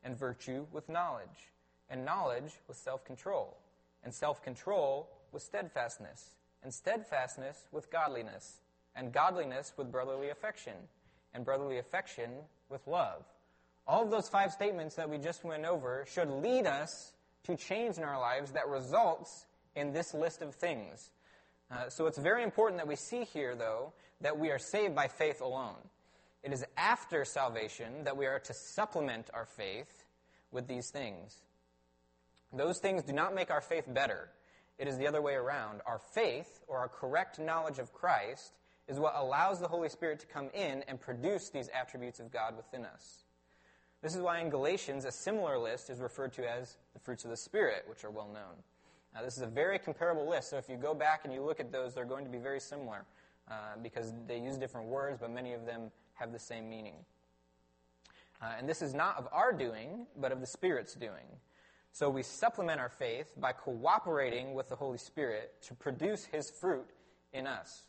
[0.03, 1.51] and virtue with knowledge
[1.89, 3.57] and knowledge with self control,
[4.03, 8.61] and self control with steadfastness, and steadfastness with godliness,
[8.95, 10.73] and godliness with brotherly affection,
[11.33, 12.29] and brotherly affection
[12.69, 13.23] with love.
[13.87, 17.13] All of those five statements that we just went over should lead us
[17.45, 21.11] to change in our lives that results in this list of things.
[21.71, 25.07] Uh, so it's very important that we see here, though, that we are saved by
[25.07, 25.75] faith alone.
[26.43, 30.05] It is after salvation that we are to supplement our faith
[30.51, 31.41] with these things.
[32.51, 34.29] Those things do not make our faith better.
[34.77, 35.81] It is the other way around.
[35.85, 38.53] Our faith, or our correct knowledge of Christ,
[38.87, 42.57] is what allows the Holy Spirit to come in and produce these attributes of God
[42.57, 43.25] within us.
[44.01, 47.31] This is why in Galatians, a similar list is referred to as the fruits of
[47.31, 48.63] the Spirit, which are well known.
[49.13, 51.59] Now, this is a very comparable list, so if you go back and you look
[51.59, 53.05] at those, they're going to be very similar
[53.49, 56.95] uh, because they use different words, but many of them have the same meaning.
[58.41, 61.25] Uh, and this is not of our doing, but of the Spirit's doing.
[61.91, 66.87] So we supplement our faith by cooperating with the Holy Spirit to produce his fruit
[67.33, 67.83] in us.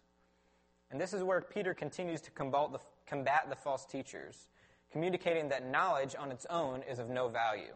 [0.91, 4.49] And this is where Peter continues to combat the, combat the false teachers,
[4.91, 7.75] communicating that knowledge on its own is of no value.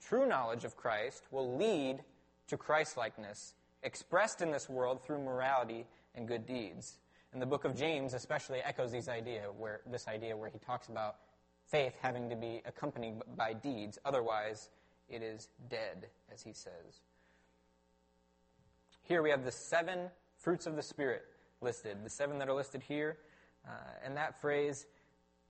[0.00, 2.02] True knowledge of Christ will lead
[2.48, 6.98] to Christlikeness, expressed in this world through morality and good deeds.
[7.32, 10.88] And the book of James especially echoes these idea where, this idea where he talks
[10.88, 11.16] about
[11.66, 13.98] faith having to be accompanied by deeds.
[14.04, 14.68] Otherwise,
[15.08, 17.00] it is dead, as he says.
[19.02, 21.22] Here we have the seven fruits of the Spirit
[21.60, 23.16] listed, the seven that are listed here.
[23.66, 23.70] Uh,
[24.04, 24.86] and that phrase,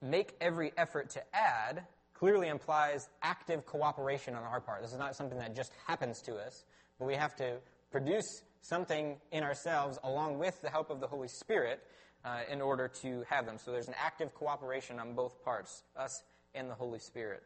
[0.00, 4.82] make every effort to add, clearly implies active cooperation on our part.
[4.82, 6.64] This is not something that just happens to us,
[7.02, 7.56] but we have to
[7.90, 11.82] produce something in ourselves along with the help of the Holy Spirit
[12.24, 13.58] uh, in order to have them.
[13.58, 16.22] So there's an active cooperation on both parts, us
[16.54, 17.42] and the Holy Spirit.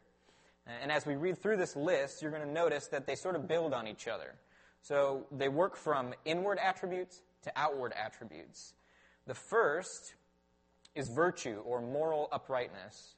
[0.83, 3.47] And as we read through this list, you're going to notice that they sort of
[3.47, 4.35] build on each other.
[4.83, 8.75] So they work from inward attributes to outward attributes.
[9.25, 10.13] The first
[10.93, 13.15] is virtue or moral uprightness.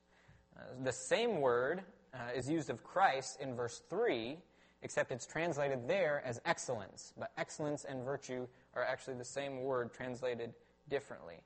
[0.55, 4.37] Uh, the same word uh, is used of Christ in verse 3,
[4.81, 7.13] except it's translated there as excellence.
[7.17, 10.53] But excellence and virtue are actually the same word translated
[10.89, 11.41] differently.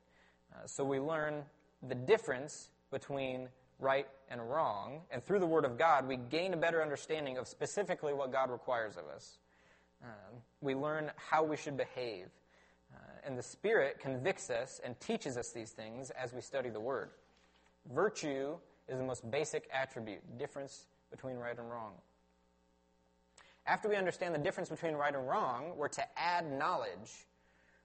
[0.54, 1.42] Uh, so we learn
[1.88, 5.00] the difference between right and wrong.
[5.10, 8.50] And through the Word of God, we gain a better understanding of specifically what God
[8.50, 9.38] requires of us.
[10.02, 12.26] Um, we learn how we should behave.
[12.94, 16.80] Uh, and the Spirit convicts us and teaches us these things as we study the
[16.80, 17.10] Word.
[17.92, 18.54] Virtue
[18.88, 21.92] is the most basic attribute, difference between right and wrong.
[23.66, 27.26] After we understand the difference between right and wrong, we're to add knowledge.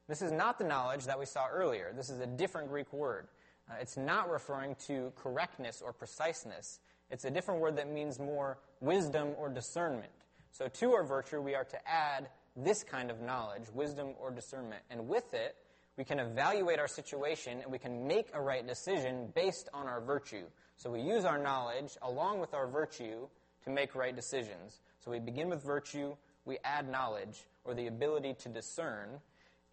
[0.10, 1.94] This is not the knowledge that we saw earlier.
[1.96, 3.28] This is a different Greek word.
[3.70, 6.80] Uh, it's not referring to correctness or preciseness.
[7.10, 10.12] It's a different word that means more wisdom or discernment.
[10.52, 14.82] So, to our virtue, we are to add this kind of knowledge, wisdom or discernment.
[14.90, 15.56] And with it,
[15.96, 20.02] we can evaluate our situation and we can make a right decision based on our
[20.02, 20.46] virtue.
[20.76, 23.28] So, we use our knowledge along with our virtue
[23.70, 24.82] to make right decisions.
[25.00, 29.20] So, we begin with virtue, we add knowledge or the ability to discern,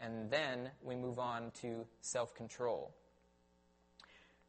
[0.00, 2.94] and then we move on to self control.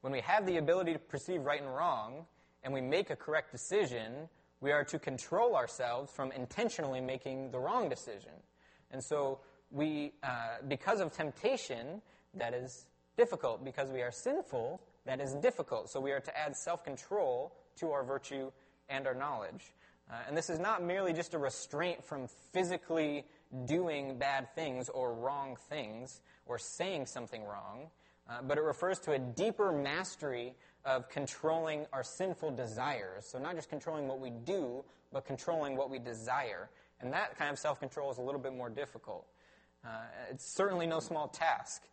[0.01, 2.25] When we have the ability to perceive right and wrong,
[2.63, 4.29] and we make a correct decision,
[4.61, 8.33] we are to control ourselves from intentionally making the wrong decision.
[8.91, 9.39] And so,
[9.71, 12.01] we, uh, because of temptation,
[12.35, 12.85] that is
[13.17, 13.63] difficult.
[13.65, 15.89] Because we are sinful, that is difficult.
[15.89, 18.51] So, we are to add self control to our virtue
[18.89, 19.73] and our knowledge.
[20.09, 23.25] Uh, and this is not merely just a restraint from physically
[23.65, 27.87] doing bad things or wrong things or saying something wrong,
[28.29, 30.53] uh, but it refers to a deeper mastery
[30.85, 33.25] of controlling our sinful desires.
[33.25, 36.69] So, not just controlling what we do, but controlling what we desire.
[37.01, 39.25] And that kind of self control is a little bit more difficult.
[39.85, 39.89] Uh,
[40.31, 41.83] it's certainly no small task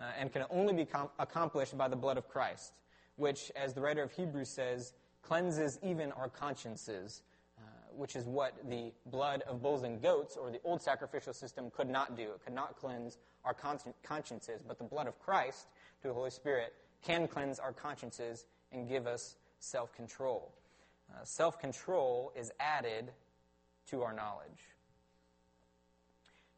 [0.00, 2.72] uh, and can only be com- accomplished by the blood of Christ,
[3.16, 4.92] which, as the writer of Hebrews says,
[5.26, 7.22] cleanses even our consciences,
[7.58, 7.62] uh,
[7.96, 11.88] which is what the blood of bulls and goats or the old sacrificial system could
[11.88, 12.22] not do.
[12.22, 13.54] It could not cleanse our
[14.02, 15.66] consciences, but the blood of Christ,
[16.00, 20.52] through the Holy Spirit, can cleanse our consciences and give us self control.
[21.10, 23.10] Uh, self control is added
[23.90, 24.68] to our knowledge.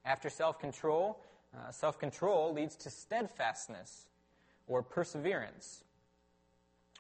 [0.05, 1.20] After self control,
[1.55, 4.07] uh, self control leads to steadfastness
[4.66, 5.83] or perseverance.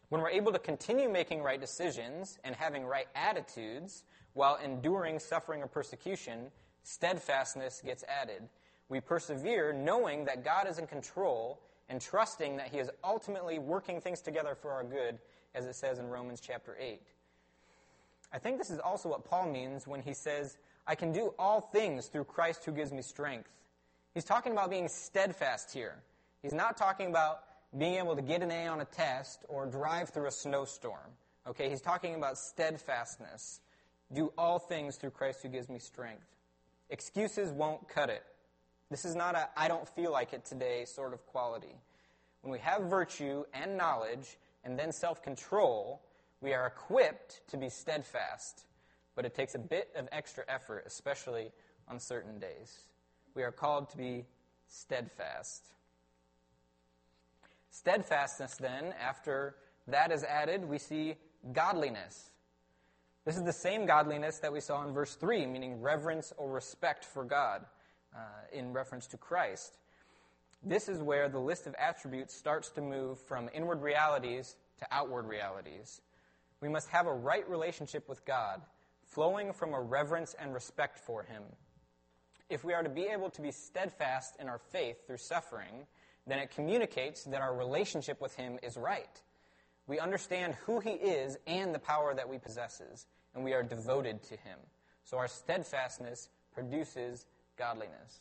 [0.08, 5.62] When we're able to continue making right decisions and having right attitudes while enduring suffering
[5.62, 6.50] or persecution,
[6.82, 8.48] steadfastness gets added.
[8.88, 14.00] We persevere knowing that God is in control and trusting that He is ultimately working
[14.00, 15.18] things together for our good,
[15.54, 17.00] as it says in Romans chapter 8.
[18.32, 21.60] I think this is also what Paul means when he says, I can do all
[21.60, 23.50] things through Christ who gives me strength.
[24.14, 25.96] He's talking about being steadfast here.
[26.42, 27.40] He's not talking about
[27.76, 31.10] being able to get an A on a test or drive through a snowstorm.
[31.46, 33.60] Okay, he's talking about steadfastness.
[34.12, 36.26] Do all things through Christ who gives me strength.
[36.90, 38.24] Excuses won't cut it.
[38.90, 41.74] This is not a I don't feel like it today sort of quality.
[42.42, 46.02] When we have virtue and knowledge and then self control,
[46.40, 48.64] we are equipped to be steadfast,
[49.14, 51.50] but it takes a bit of extra effort, especially
[51.88, 52.84] on certain days.
[53.34, 54.26] We are called to be
[54.68, 55.64] steadfast.
[57.70, 59.56] Steadfastness, then, after
[59.88, 61.16] that is added, we see
[61.52, 62.30] godliness.
[63.24, 67.04] This is the same godliness that we saw in verse 3, meaning reverence or respect
[67.04, 67.64] for God
[68.14, 68.18] uh,
[68.52, 69.78] in reference to Christ.
[70.62, 75.26] This is where the list of attributes starts to move from inward realities to outward
[75.26, 76.00] realities.
[76.60, 78.62] We must have a right relationship with God,
[79.04, 81.42] flowing from a reverence and respect for Him.
[82.48, 85.86] If we are to be able to be steadfast in our faith through suffering,
[86.26, 89.20] then it communicates that our relationship with Him is right.
[89.86, 94.22] We understand who He is and the power that we possesses, and we are devoted
[94.24, 94.58] to Him.
[95.04, 98.20] So our steadfastness produces godliness.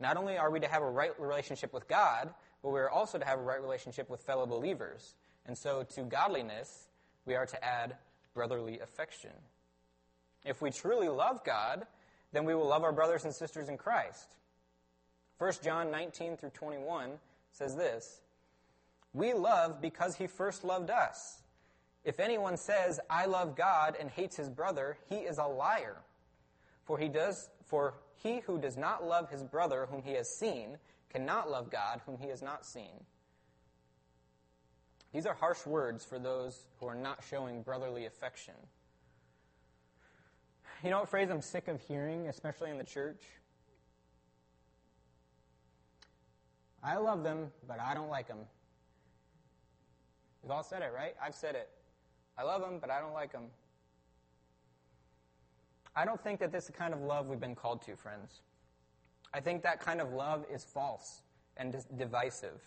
[0.00, 3.18] Not only are we to have a right relationship with God, but we are also
[3.18, 5.14] to have a right relationship with fellow believers.
[5.46, 6.88] And so to godliness,
[7.24, 7.96] we are to add
[8.34, 9.32] brotherly affection.
[10.44, 11.86] If we truly love God,
[12.32, 14.36] then we will love our brothers and sisters in Christ.
[15.38, 17.12] 1 John 19 through 21
[17.52, 18.20] says this
[19.12, 21.38] We love because he first loved us.
[22.04, 25.96] If anyone says, I love God and hates his brother, he is a liar.
[26.84, 30.78] For he does for he who does not love his brother whom he has seen
[31.10, 33.04] cannot love God whom he has not seen.
[35.12, 38.54] These are harsh words for those who are not showing brotherly affection.
[40.82, 43.22] You know what phrase I'm sick of hearing, especially in the church?
[46.82, 48.38] I love them, but I don't like them.
[50.42, 51.14] We've all said it, right?
[51.22, 51.68] I've said it.
[52.38, 53.46] I love them, but I don't like them.
[55.96, 58.42] I don't think that this is the kind of love we've been called to, friends.
[59.34, 61.22] I think that kind of love is false
[61.56, 62.60] and divisive.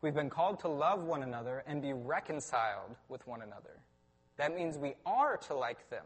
[0.00, 3.78] We've been called to love one another and be reconciled with one another.
[4.38, 6.04] That means we are to like them,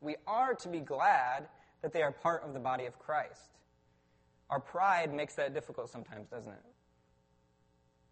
[0.00, 1.48] We are to be glad
[1.82, 3.50] that they are part of the body of Christ.
[4.50, 6.64] Our pride makes that difficult sometimes, doesn't it?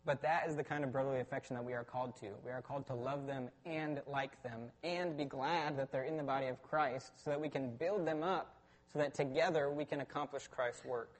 [0.06, 2.26] But that is the kind of brotherly affection that we are called to.
[2.44, 6.16] We are called to love them and like them and be glad that they're in
[6.16, 8.56] the body of Christ so that we can build them up
[8.92, 11.12] so that together we can accomplish Christ's work.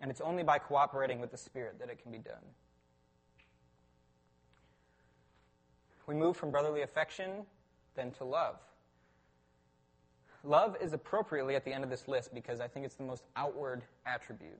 [0.00, 2.36] And it's only by cooperating with the Spirit that it can be done.
[6.06, 7.44] We move from brotherly affection
[7.96, 8.56] then to love.
[10.48, 13.22] Love is appropriately at the end of this list because I think it's the most
[13.36, 14.58] outward attribute.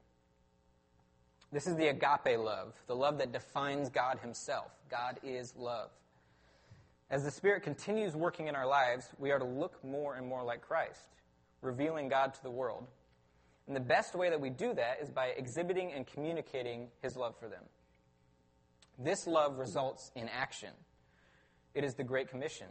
[1.50, 4.70] This is the agape love, the love that defines God Himself.
[4.90, 5.88] God is love.
[7.08, 10.44] As the Spirit continues working in our lives, we are to look more and more
[10.44, 11.06] like Christ,
[11.62, 12.86] revealing God to the world.
[13.66, 17.34] And the best way that we do that is by exhibiting and communicating His love
[17.40, 17.64] for them.
[18.98, 20.74] This love results in action.
[21.72, 22.66] It is the Great Commission.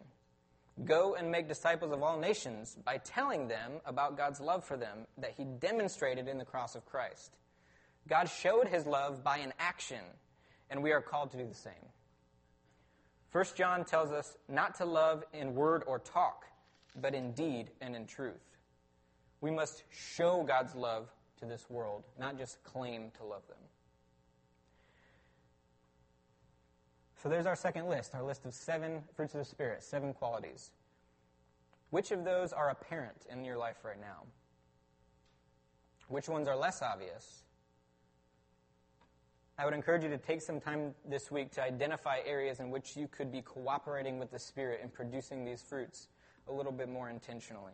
[0.85, 5.07] Go and make disciples of all nations by telling them about God's love for them
[5.17, 7.37] that He demonstrated in the cross of Christ.
[8.07, 10.03] God showed his love by an action,
[10.69, 11.73] and we are called to do the same.
[13.31, 16.45] 1 John tells us not to love in word or talk,
[16.99, 18.57] but in deed and in truth.
[19.41, 21.09] We must show God's love
[21.39, 23.57] to this world, not just claim to love them.
[27.21, 30.71] So there's our second list, our list of seven fruits of the Spirit, seven qualities.
[31.89, 34.23] Which of those are apparent in your life right now?
[36.09, 37.43] Which ones are less obvious?
[39.57, 42.95] I would encourage you to take some time this week to identify areas in which
[42.95, 46.09] you could be cooperating with the Spirit in producing these fruits
[46.47, 47.73] a little bit more intentionally.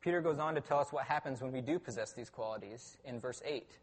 [0.00, 3.20] Peter goes on to tell us what happens when we do possess these qualities in
[3.20, 3.78] verse 8.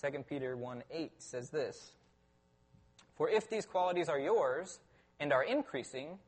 [0.00, 1.92] 2 Peter 1 8 says this
[3.16, 4.80] For if these qualities are yours
[5.20, 6.18] and are increasing,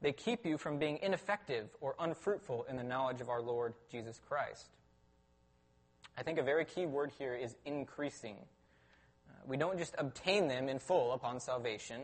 [0.00, 4.20] they keep you from being ineffective or unfruitful in the knowledge of our Lord Jesus
[4.28, 4.68] Christ.
[6.16, 8.36] I think a very key word here is increasing.
[9.28, 12.00] Uh, we don't just obtain them in full upon salvation.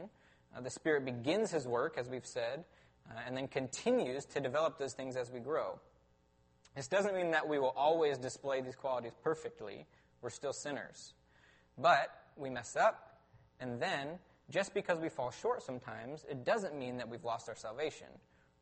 [0.56, 2.64] Uh, the Spirit begins His work, as we've said,
[3.10, 5.78] uh, and then continues to develop those things as we grow.
[6.74, 9.86] This doesn't mean that we will always display these qualities perfectly.
[10.22, 11.14] We're still sinners.
[11.78, 13.20] But we mess up,
[13.60, 14.18] and then,
[14.50, 18.08] just because we fall short sometimes, it doesn't mean that we've lost our salvation.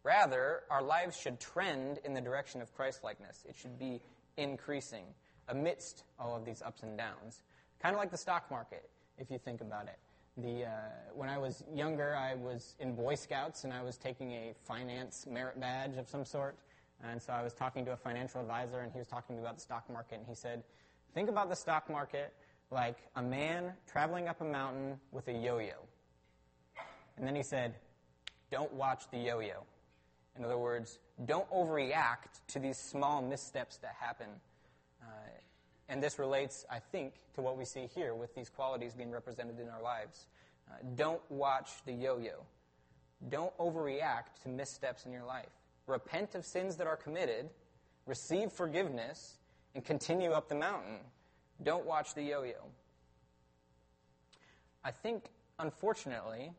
[0.05, 3.45] Rather, our lives should trend in the direction of Christlikeness.
[3.49, 4.01] It should be
[4.37, 5.05] increasing
[5.49, 7.43] amidst all of these ups and downs.
[7.81, 8.89] Kind of like the stock market,
[9.19, 9.99] if you think about it.
[10.37, 10.71] The, uh,
[11.15, 15.27] when I was younger, I was in Boy Scouts and I was taking a finance
[15.29, 16.57] merit badge of some sort.
[17.03, 19.47] And so I was talking to a financial advisor and he was talking to me
[19.47, 20.19] about the stock market.
[20.19, 20.63] And he said,
[21.15, 22.33] Think about the stock market
[22.71, 25.75] like a man traveling up a mountain with a yo yo.
[27.17, 27.75] And then he said,
[28.51, 29.65] Don't watch the yo yo.
[30.37, 34.29] In other words, don't overreact to these small missteps that happen
[35.03, 35.07] uh,
[35.89, 39.59] and this relates, I think, to what we see here with these qualities being represented
[39.59, 40.27] in our lives.
[40.71, 42.45] Uh, don't watch the yo yo.
[43.31, 45.49] Don't overreact to missteps in your life.
[45.87, 47.49] Repent of sins that are committed,
[48.07, 49.38] receive forgiveness,
[49.79, 50.99] and continue up the mountain.
[51.63, 52.65] Don't watch the yo yo.
[54.83, 55.27] I think,
[55.61, 56.51] unfortunately,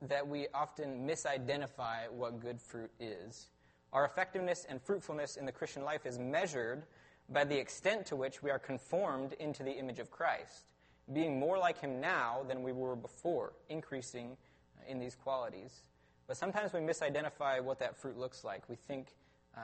[0.00, 3.50] that we often misidentify what good fruit is.
[3.92, 6.84] Our effectiveness and fruitfulness in the Christian life is measured
[7.28, 10.64] by the extent to which we are conformed into the image of Christ,
[11.12, 14.38] being more like Him now than we were before, increasing
[14.78, 15.82] uh, in these qualities.
[16.26, 18.70] But sometimes we misidentify what that fruit looks like.
[18.70, 19.08] We think
[19.56, 19.60] uh,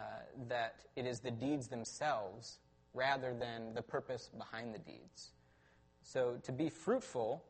[0.49, 2.59] that it is the deeds themselves
[2.95, 5.30] rather than the purpose behind the deeds.
[6.03, 7.45] So, to be fruitful,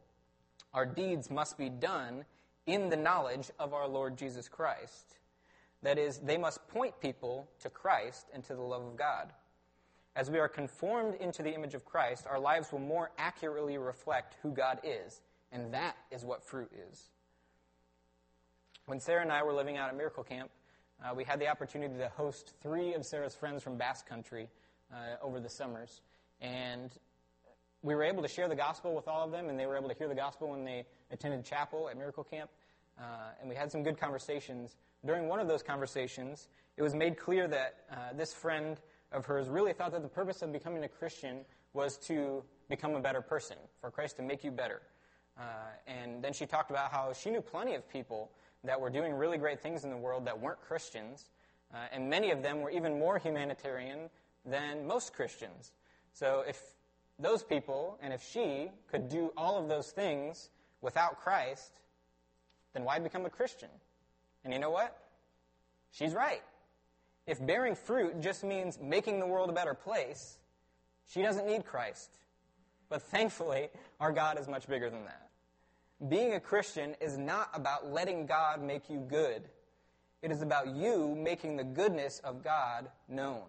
[0.75, 2.25] our deeds must be done
[2.67, 5.17] in the knowledge of our Lord Jesus Christ.
[5.83, 9.33] That is, they must point people to Christ and to the love of God.
[10.15, 14.37] As we are conformed into the image of Christ, our lives will more accurately reflect
[14.43, 15.21] who God is,
[15.53, 17.11] and that is what fruit is.
[18.87, 20.51] When Sarah and I were living out at Miracle Camp,
[21.03, 24.49] uh, we had the opportunity to host three of Sarah's friends from Basque Country
[24.93, 26.03] uh, over the summers.
[26.41, 26.91] And
[27.83, 29.89] we were able to share the gospel with all of them, and they were able
[29.89, 32.51] to hear the gospel when they attended chapel at Miracle Camp.
[32.99, 33.05] Uh,
[33.41, 34.77] and we had some good conversations.
[35.07, 38.79] During one of those conversations, it was made clear that uh, this friend
[39.13, 41.41] of hers really thought that the purpose of becoming a Christian
[41.73, 44.83] was to become a better person, for Christ to make you better.
[45.39, 45.43] Uh,
[45.87, 48.31] and then she talked about how she knew plenty of people
[48.65, 51.27] that were doing really great things in the world that weren't Christians,
[51.73, 54.11] uh, and many of them were even more humanitarian
[54.45, 55.73] than most Christians.
[56.13, 56.61] So if
[57.19, 60.51] those people and if she could do all of those things
[60.81, 61.73] without Christ,
[62.73, 63.69] then why become a Christian?
[64.45, 64.97] And you know what?
[65.91, 66.43] She's right.
[67.27, 70.39] If bearing fruit just means making the world a better place,
[71.07, 72.11] she doesn't need Christ.
[72.89, 73.69] But thankfully,
[74.01, 75.30] our God is much bigger than that.
[76.09, 79.43] Being a Christian is not about letting God make you good.
[80.23, 83.45] It is about you making the goodness of God known.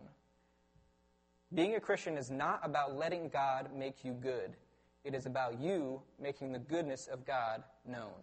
[1.53, 4.55] Being a Christian is not about letting God make you good.
[5.03, 8.13] It is about you making the goodness of God known.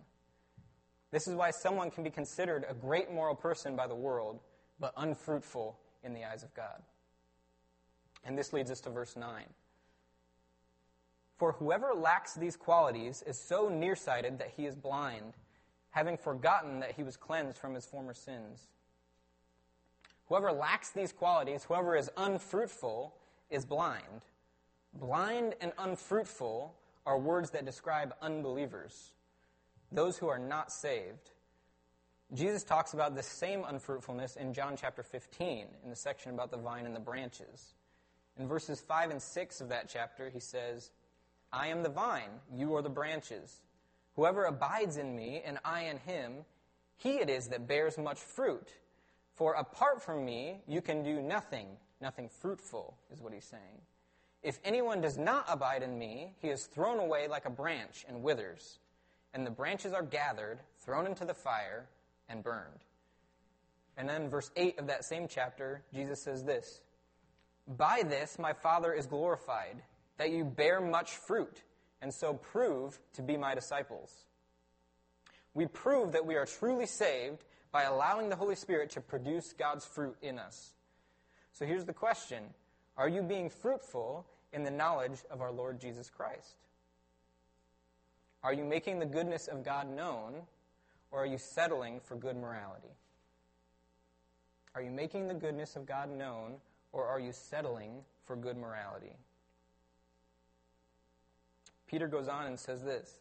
[1.11, 4.41] This is why someone can be considered a great moral person by the world,
[4.79, 6.83] but unfruitful in the eyes of God.
[8.25, 9.45] And this leads us to verse 9.
[11.39, 15.35] For whoever lacks these qualities is so nearsighted that he is blind,
[15.91, 18.67] having forgotten that he was cleansed from his former sins.
[20.27, 23.15] Whoever lacks these qualities, whoever is unfruitful,
[23.51, 24.27] is blind.
[24.93, 26.75] Blind and unfruitful
[27.07, 29.13] are words that describe unbelievers,
[29.93, 31.31] those who are not saved.
[32.35, 36.59] Jesus talks about this same unfruitfulness in John chapter 15, in the section about the
[36.59, 37.75] vine and the branches.
[38.39, 40.91] In verses 5 and 6 of that chapter, he says,
[41.53, 43.61] I am the vine, you are the branches.
[44.17, 46.45] Whoever abides in me, and I in him,
[46.97, 48.69] he it is that bears much fruit.
[49.35, 51.69] For apart from me, you can do nothing.
[52.01, 53.83] Nothing fruitful, is what he's saying.
[54.43, 58.23] If anyone does not abide in me, he is thrown away like a branch and
[58.23, 58.79] withers.
[59.35, 61.87] And the branches are gathered, thrown into the fire,
[62.29, 62.85] and burned.
[63.97, 66.81] And then, verse 8 of that same chapter, Jesus says this
[67.67, 69.83] By this my Father is glorified,
[70.19, 71.63] that you bear much fruit,
[72.03, 74.27] and so prove to be my disciples.
[75.55, 79.85] We prove that we are truly saved by allowing the Holy Spirit to produce God's
[79.85, 80.73] fruit in us.
[81.53, 82.45] So here's the question
[82.97, 86.57] Are you being fruitful in the knowledge of our Lord Jesus Christ?
[88.43, 90.35] Are you making the goodness of God known,
[91.11, 92.95] or are you settling for good morality?
[94.75, 96.55] Are you making the goodness of God known,
[96.93, 99.17] or are you settling for good morality?
[101.89, 103.19] Peter goes on and says this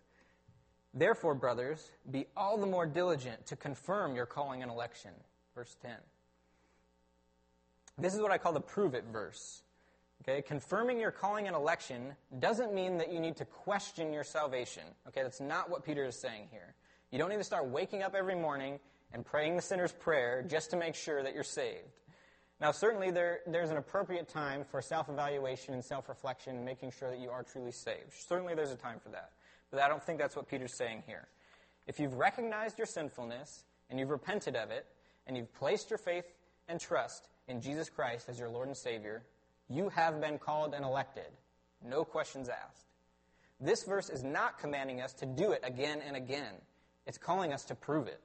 [0.94, 5.12] Therefore, brothers, be all the more diligent to confirm your calling and election.
[5.56, 5.92] Verse 10.
[7.98, 9.64] This is what I call the prove it verse.
[10.24, 14.84] Okay, confirming your calling and election doesn't mean that you need to question your salvation.
[15.08, 16.76] Okay, that's not what Peter is saying here.
[17.12, 18.80] You don't need to start waking up every morning
[19.14, 22.02] and praying the sinner's prayer just to make sure that you're saved.
[22.60, 26.92] Now, certainly there, there's an appropriate time for self evaluation and self reflection and making
[26.92, 28.14] sure that you are truly saved.
[28.14, 29.32] Certainly there's a time for that.
[29.70, 31.28] But I don't think that's what Peter's saying here.
[31.86, 34.86] If you've recognized your sinfulness and you've repented of it
[35.28, 36.26] and you've placed your faith
[36.68, 39.24] and trust in Jesus Christ as your Lord and Savior,
[39.70, 41.32] you have been called and elected.
[41.84, 42.88] No questions asked.
[43.60, 46.54] This verse is not commanding us to do it again and again.
[47.06, 48.22] It's calling us to prove it.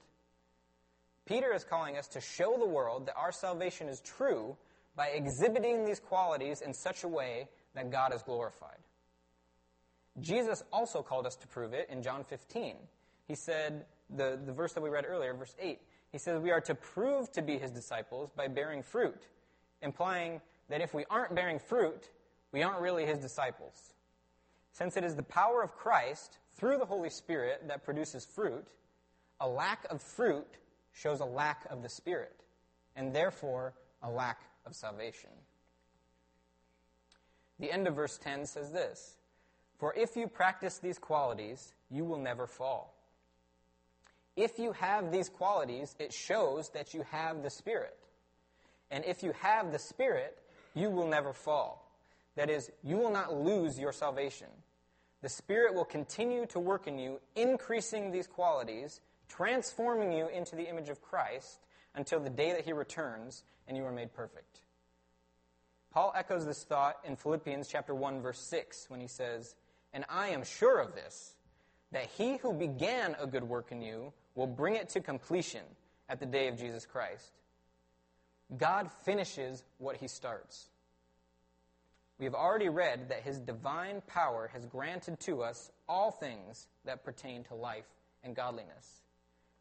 [1.26, 4.56] Peter is calling us to show the world that our salvation is true
[4.96, 8.78] by exhibiting these qualities in such a way that God is glorified.
[10.20, 12.76] Jesus also called us to prove it in John 15.
[13.26, 15.78] He said, the, the verse that we read earlier, verse 8,
[16.10, 19.22] he says, We are to prove to be his disciples by bearing fruit,
[19.80, 22.10] implying that if we aren't bearing fruit,
[22.52, 23.94] we aren't really his disciples.
[24.72, 28.66] Since it is the power of Christ through the Holy Spirit that produces fruit,
[29.40, 30.58] a lack of fruit
[30.92, 32.44] shows a lack of the Spirit,
[32.96, 35.30] and therefore a lack of salvation.
[37.58, 39.16] The end of verse 10 says this
[39.78, 42.94] For if you practice these qualities, you will never fall.
[44.36, 47.96] If you have these qualities, it shows that you have the Spirit.
[48.90, 50.38] And if you have the Spirit,
[50.74, 51.88] you will never fall.
[52.36, 54.48] That is, you will not lose your salvation.
[55.20, 59.00] The Spirit will continue to work in you, increasing these qualities,
[59.36, 61.60] transforming you into the image of Christ
[61.94, 64.60] until the day that He returns and you are made perfect.
[65.90, 69.54] Paul echoes this thought in Philippians chapter 1 verse 6 when he says,
[69.92, 71.34] "And I am sure of this,
[71.90, 75.64] that he who began a good work in you will bring it to completion
[76.08, 77.32] at the day of Jesus Christ."
[78.56, 80.68] God finishes what he starts.
[82.18, 87.04] We have already read that his divine power has granted to us all things that
[87.04, 87.88] pertain to life
[88.22, 89.01] and godliness.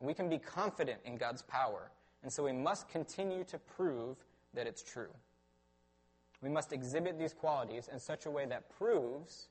[0.02, 1.92] We can be confident in God's power,
[2.24, 4.18] and so we must continue to prove
[4.54, 5.14] that it's true.
[6.42, 9.48] We must exhibit these qualities in such a way that proves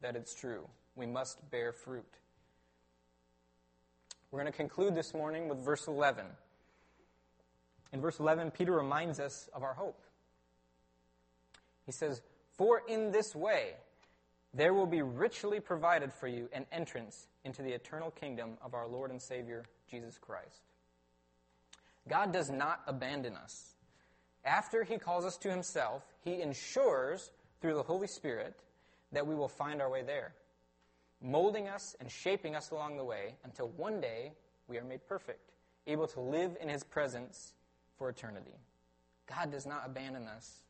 [0.00, 0.68] that it's true.
[0.96, 2.18] We must bear fruit.
[4.30, 6.24] We're going to conclude this morning with verse 11.
[7.92, 10.02] In verse 11, Peter reminds us of our hope.
[11.86, 12.22] He says,
[12.56, 13.74] For in this way
[14.54, 18.86] there will be richly provided for you an entrance into the eternal kingdom of our
[18.86, 20.62] Lord and Savior, Jesus Christ.
[22.08, 23.74] God does not abandon us.
[24.44, 27.30] After he calls us to himself, he ensures
[27.60, 28.60] through the Holy Spirit
[29.12, 30.34] that we will find our way there,
[31.22, 34.32] molding us and shaping us along the way until one day
[34.68, 35.52] we are made perfect,
[35.86, 37.54] able to live in his presence
[37.96, 38.56] for eternity.
[39.28, 40.62] God does not abandon us,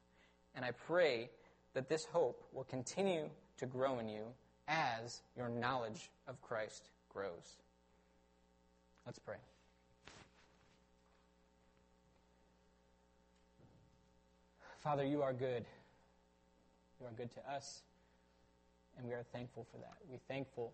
[0.54, 1.30] and I pray
[1.74, 3.30] that this hope will continue
[3.62, 4.24] to grow in you
[4.66, 7.58] as your knowledge of Christ grows.
[9.06, 9.36] Let's pray.
[14.82, 15.64] Father, you are good.
[17.00, 17.82] You are good to us,
[18.98, 19.94] and we are thankful for that.
[20.10, 20.72] We're thankful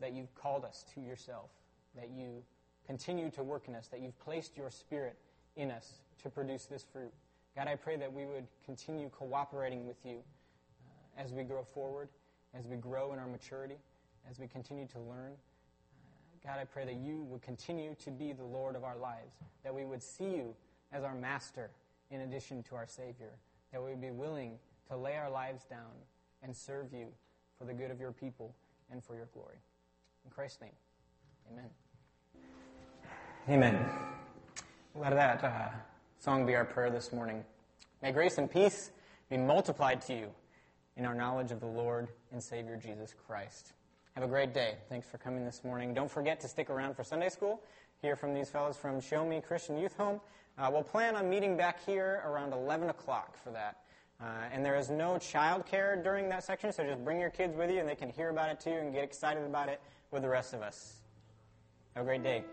[0.00, 1.50] that you've called us to yourself,
[1.94, 2.42] that you
[2.86, 5.18] continue to work in us, that you've placed your spirit
[5.56, 7.12] in us to produce this fruit.
[7.54, 12.08] God, I pray that we would continue cooperating with you uh, as we grow forward,
[12.54, 13.76] as we grow in our maturity,
[14.30, 15.32] as we continue to learn.
[16.44, 19.74] God, I pray that you would continue to be the Lord of our lives, that
[19.74, 20.54] we would see you
[20.92, 21.70] as our master
[22.10, 23.30] in addition to our Savior,
[23.72, 25.92] that we would be willing to lay our lives down
[26.42, 27.06] and serve you
[27.58, 28.54] for the good of your people
[28.90, 29.56] and for your glory.
[30.24, 30.70] In Christ's name,
[31.50, 31.70] amen.
[33.48, 33.88] Amen.
[34.94, 35.68] Let that uh,
[36.18, 37.44] song be our prayer this morning.
[38.02, 38.90] May grace and peace
[39.30, 40.28] be multiplied to you
[40.96, 43.72] in our knowledge of the Lord and Savior Jesus Christ.
[44.14, 44.76] Have a great day.
[44.88, 45.94] Thanks for coming this morning.
[45.94, 47.62] Don't forget to stick around for Sunday school.
[48.02, 50.20] Hear from these fellows from Show Me Christian Youth Home.
[50.58, 53.78] Uh, we'll plan on meeting back here around 11 o'clock for that.
[54.20, 57.56] Uh, and there is no child care during that section, so just bring your kids
[57.56, 59.80] with you and they can hear about it too and get excited about it
[60.10, 61.00] with the rest of us.
[61.94, 62.44] Have a great day.